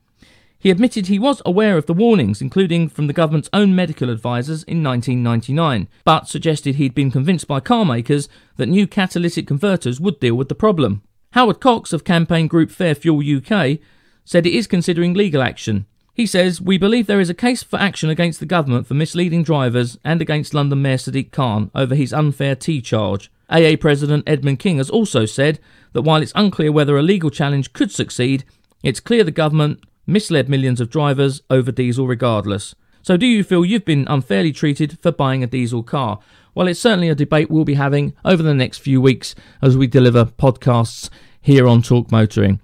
He 0.61 0.71
admitted 0.71 1.07
he 1.07 1.21
was 1.21 1.41
aware 1.47 1.77
of 1.77 1.87
the 1.87 1.95
warnings, 1.95 2.43
including 2.43 2.89
from 2.89 3.07
the 3.07 3.13
government's 3.13 3.51
own 3.53 3.77
medical 3.77 4.11
advisers 4.11 4.65
in 4.65 4.83
1999, 4.83 5.87
but 6.05 6.27
suggested 6.27 6.75
he'd 6.75 6.95
been 6.95 7.13
convinced 7.13 7.47
by 7.47 7.61
car 7.61 7.85
makers 7.85 8.29
that 8.57 8.67
new 8.67 8.89
catalytic 8.89 9.47
converters 9.47 10.01
would 10.01 10.19
deal 10.19 10.35
with 10.35 10.49
the 10.49 10.57
problem. 10.57 11.03
Howard 11.33 11.61
Cox 11.61 11.93
of 11.93 12.03
campaign 12.03 12.49
group 12.49 12.73
Fair 12.73 12.97
Fuel 12.97 13.21
UK 13.21 13.79
said 14.25 14.47
it 14.47 14.53
is 14.55 14.67
considering 14.67 15.15
legal 15.15 15.43
action. 15.43 15.87
He 16.13 16.27
says, 16.27 16.61
We 16.61 16.77
believe 16.77 17.07
there 17.07 17.21
is 17.21 17.31
a 17.31 17.35
case 17.35 17.63
for 17.63 17.79
action 17.79 18.11
against 18.11 18.41
the 18.41 18.47
government 18.47 18.89
for 18.89 18.95
misleading 18.95 19.45
drivers 19.45 19.97
and 20.05 20.21
against 20.21 20.55
London 20.55 20.83
Mayor 20.83 20.97
Sadiq 20.97 21.31
Khan 21.31 21.71
over 21.77 21.95
his 21.95 22.13
unfair 22.13 22.57
T 22.57 22.81
charge. 22.81 23.31
AA 23.49 23.77
President 23.81 24.25
Edmund 24.27 24.59
King 24.59 24.79
has 24.79 24.91
also 24.91 25.25
said 25.25 25.61
that 25.93 26.03
while 26.03 26.21
it's 26.21 26.33
unclear 26.35 26.73
whether 26.73 26.99
a 26.99 27.03
legal 27.03 27.31
challenge 27.31 27.73
could 27.73 27.93
succeed, 27.93 28.45
it's 28.83 28.99
clear 28.99 29.23
the 29.23 29.31
government 29.31 29.85
misled 30.09 30.49
millions 30.49 30.81
of 30.81 30.91
drivers 30.91 31.43
over 31.51 31.71
diesel 31.71 32.09
regardless. 32.09 32.75
So, 33.03 33.17
do 33.17 33.27
you 33.27 33.45
feel 33.45 33.65
you've 33.65 33.85
been 33.85 34.07
unfairly 34.09 34.53
treated 34.53 34.99
for 35.01 35.13
buying 35.13 35.45
a 35.45 35.47
diesel 35.47 35.83
car? 35.85 36.19
Well, 36.55 36.67
it's 36.67 36.81
certainly 36.81 37.09
a 37.09 37.15
debate 37.15 37.51
we'll 37.51 37.65
be 37.65 37.75
having 37.75 38.15
over 38.25 38.43
the 38.43 38.55
next 38.55 38.79
few 38.79 39.01
weeks 39.01 39.37
as 39.63 39.77
we 39.77 39.87
deliver 39.87 40.25
podcasts 40.25 41.09
here 41.41 41.69
on 41.69 41.83
Talk 41.83 42.11
Motoring. 42.11 42.61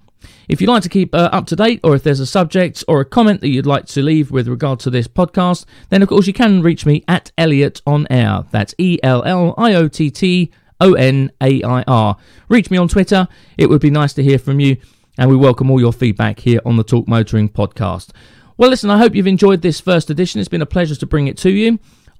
If 0.47 0.59
you'd 0.59 0.69
like 0.69 0.83
to 0.83 0.89
keep 0.89 1.15
uh, 1.15 1.29
up 1.31 1.47
to 1.47 1.55
date, 1.55 1.79
or 1.83 1.95
if 1.95 2.03
there's 2.03 2.19
a 2.19 2.25
subject 2.25 2.83
or 2.87 2.99
a 2.99 3.05
comment 3.05 3.41
that 3.41 3.49
you'd 3.49 3.65
like 3.65 3.85
to 3.87 4.01
leave 4.01 4.31
with 4.31 4.47
regard 4.47 4.79
to 4.81 4.89
this 4.89 5.07
podcast, 5.07 5.65
then 5.89 6.01
of 6.01 6.09
course 6.09 6.27
you 6.27 6.33
can 6.33 6.61
reach 6.61 6.85
me 6.85 7.03
at 7.07 7.31
Elliott 7.37 7.81
on 7.87 8.05
Air. 8.09 8.43
That's 8.51 8.75
E 8.77 8.99
L 9.01 9.23
L 9.23 9.53
I 9.57 9.73
O 9.73 9.87
T 9.87 10.11
T 10.11 10.51
O 10.79 10.93
N 10.93 11.31
A 11.41 11.63
I 11.63 11.83
R. 11.87 12.17
Reach 12.49 12.69
me 12.69 12.77
on 12.77 12.87
Twitter. 12.87 13.27
It 13.57 13.69
would 13.69 13.81
be 13.81 13.89
nice 13.89 14.13
to 14.13 14.23
hear 14.23 14.37
from 14.37 14.59
you 14.59 14.77
and 15.17 15.29
we 15.29 15.35
welcome 15.35 15.71
all 15.71 15.79
your 15.79 15.93
feedback 15.93 16.39
here 16.39 16.59
on 16.65 16.75
the 16.75 16.83
Talk 16.83 17.07
Motoring 17.07 17.49
podcast. 17.49 18.09
Well, 18.57 18.69
listen, 18.69 18.89
I 18.89 18.97
hope 18.97 19.15
you've 19.15 19.27
enjoyed 19.27 19.61
this 19.61 19.79
first 19.79 20.09
edition. 20.09 20.39
It's 20.39 20.49
been 20.49 20.61
a 20.61 20.65
pleasure 20.65 20.95
to 20.95 21.05
bring 21.05 21.27
it 21.27 21.37
to 21.39 21.51
you. 21.51 21.79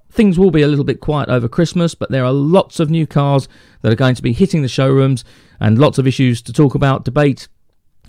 things 0.09 0.39
will 0.39 0.51
be 0.51 0.61
a 0.61 0.67
little 0.67 0.85
bit 0.85 1.01
quiet 1.01 1.27
over 1.27 1.49
Christmas, 1.49 1.93
but 1.93 2.09
there 2.09 2.23
are 2.23 2.31
lots 2.31 2.79
of 2.79 2.89
new 2.89 3.05
cars 3.05 3.49
that 3.81 3.91
are 3.91 3.97
going 3.97 4.15
to 4.15 4.21
be 4.21 4.31
hitting 4.31 4.61
the 4.61 4.67
showrooms 4.69 5.25
and 5.59 5.77
lots 5.77 5.97
of 5.97 6.07
issues 6.07 6.41
to 6.43 6.53
talk 6.53 6.73
about, 6.73 7.03
debate, 7.03 7.49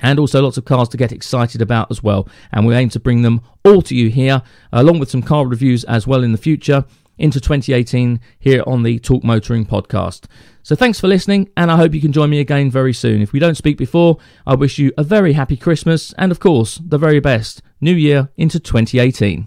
and 0.00 0.20
also 0.20 0.40
lots 0.40 0.56
of 0.56 0.64
cars 0.64 0.88
to 0.90 0.96
get 0.96 1.10
excited 1.10 1.60
about 1.60 1.90
as 1.90 2.04
well. 2.04 2.28
And 2.52 2.64
we 2.64 2.76
aim 2.76 2.90
to 2.90 3.00
bring 3.00 3.22
them 3.22 3.40
all 3.64 3.82
to 3.82 3.94
you 3.94 4.08
here, 4.10 4.42
along 4.72 5.00
with 5.00 5.10
some 5.10 5.22
car 5.22 5.46
reviews 5.48 5.82
as 5.84 6.06
well 6.06 6.22
in 6.22 6.30
the 6.30 6.38
future 6.38 6.84
into 7.18 7.40
2018 7.40 8.20
here 8.38 8.62
on 8.66 8.82
the 8.82 8.98
Talk 8.98 9.24
Motoring 9.24 9.66
podcast. 9.66 10.26
So 10.66 10.74
thanks 10.74 10.98
for 10.98 11.06
listening, 11.06 11.48
and 11.56 11.70
I 11.70 11.76
hope 11.76 11.94
you 11.94 12.00
can 12.00 12.10
join 12.10 12.28
me 12.28 12.40
again 12.40 12.72
very 12.72 12.92
soon. 12.92 13.22
If 13.22 13.32
we 13.32 13.38
don't 13.38 13.56
speak 13.56 13.78
before, 13.78 14.18
I 14.44 14.56
wish 14.56 14.80
you 14.80 14.90
a 14.98 15.04
very 15.04 15.34
happy 15.34 15.56
Christmas 15.56 16.12
and, 16.14 16.32
of 16.32 16.40
course, 16.40 16.80
the 16.84 16.98
very 16.98 17.20
best 17.20 17.62
New 17.80 17.94
Year 17.94 18.30
into 18.36 18.58
2018. 18.58 19.46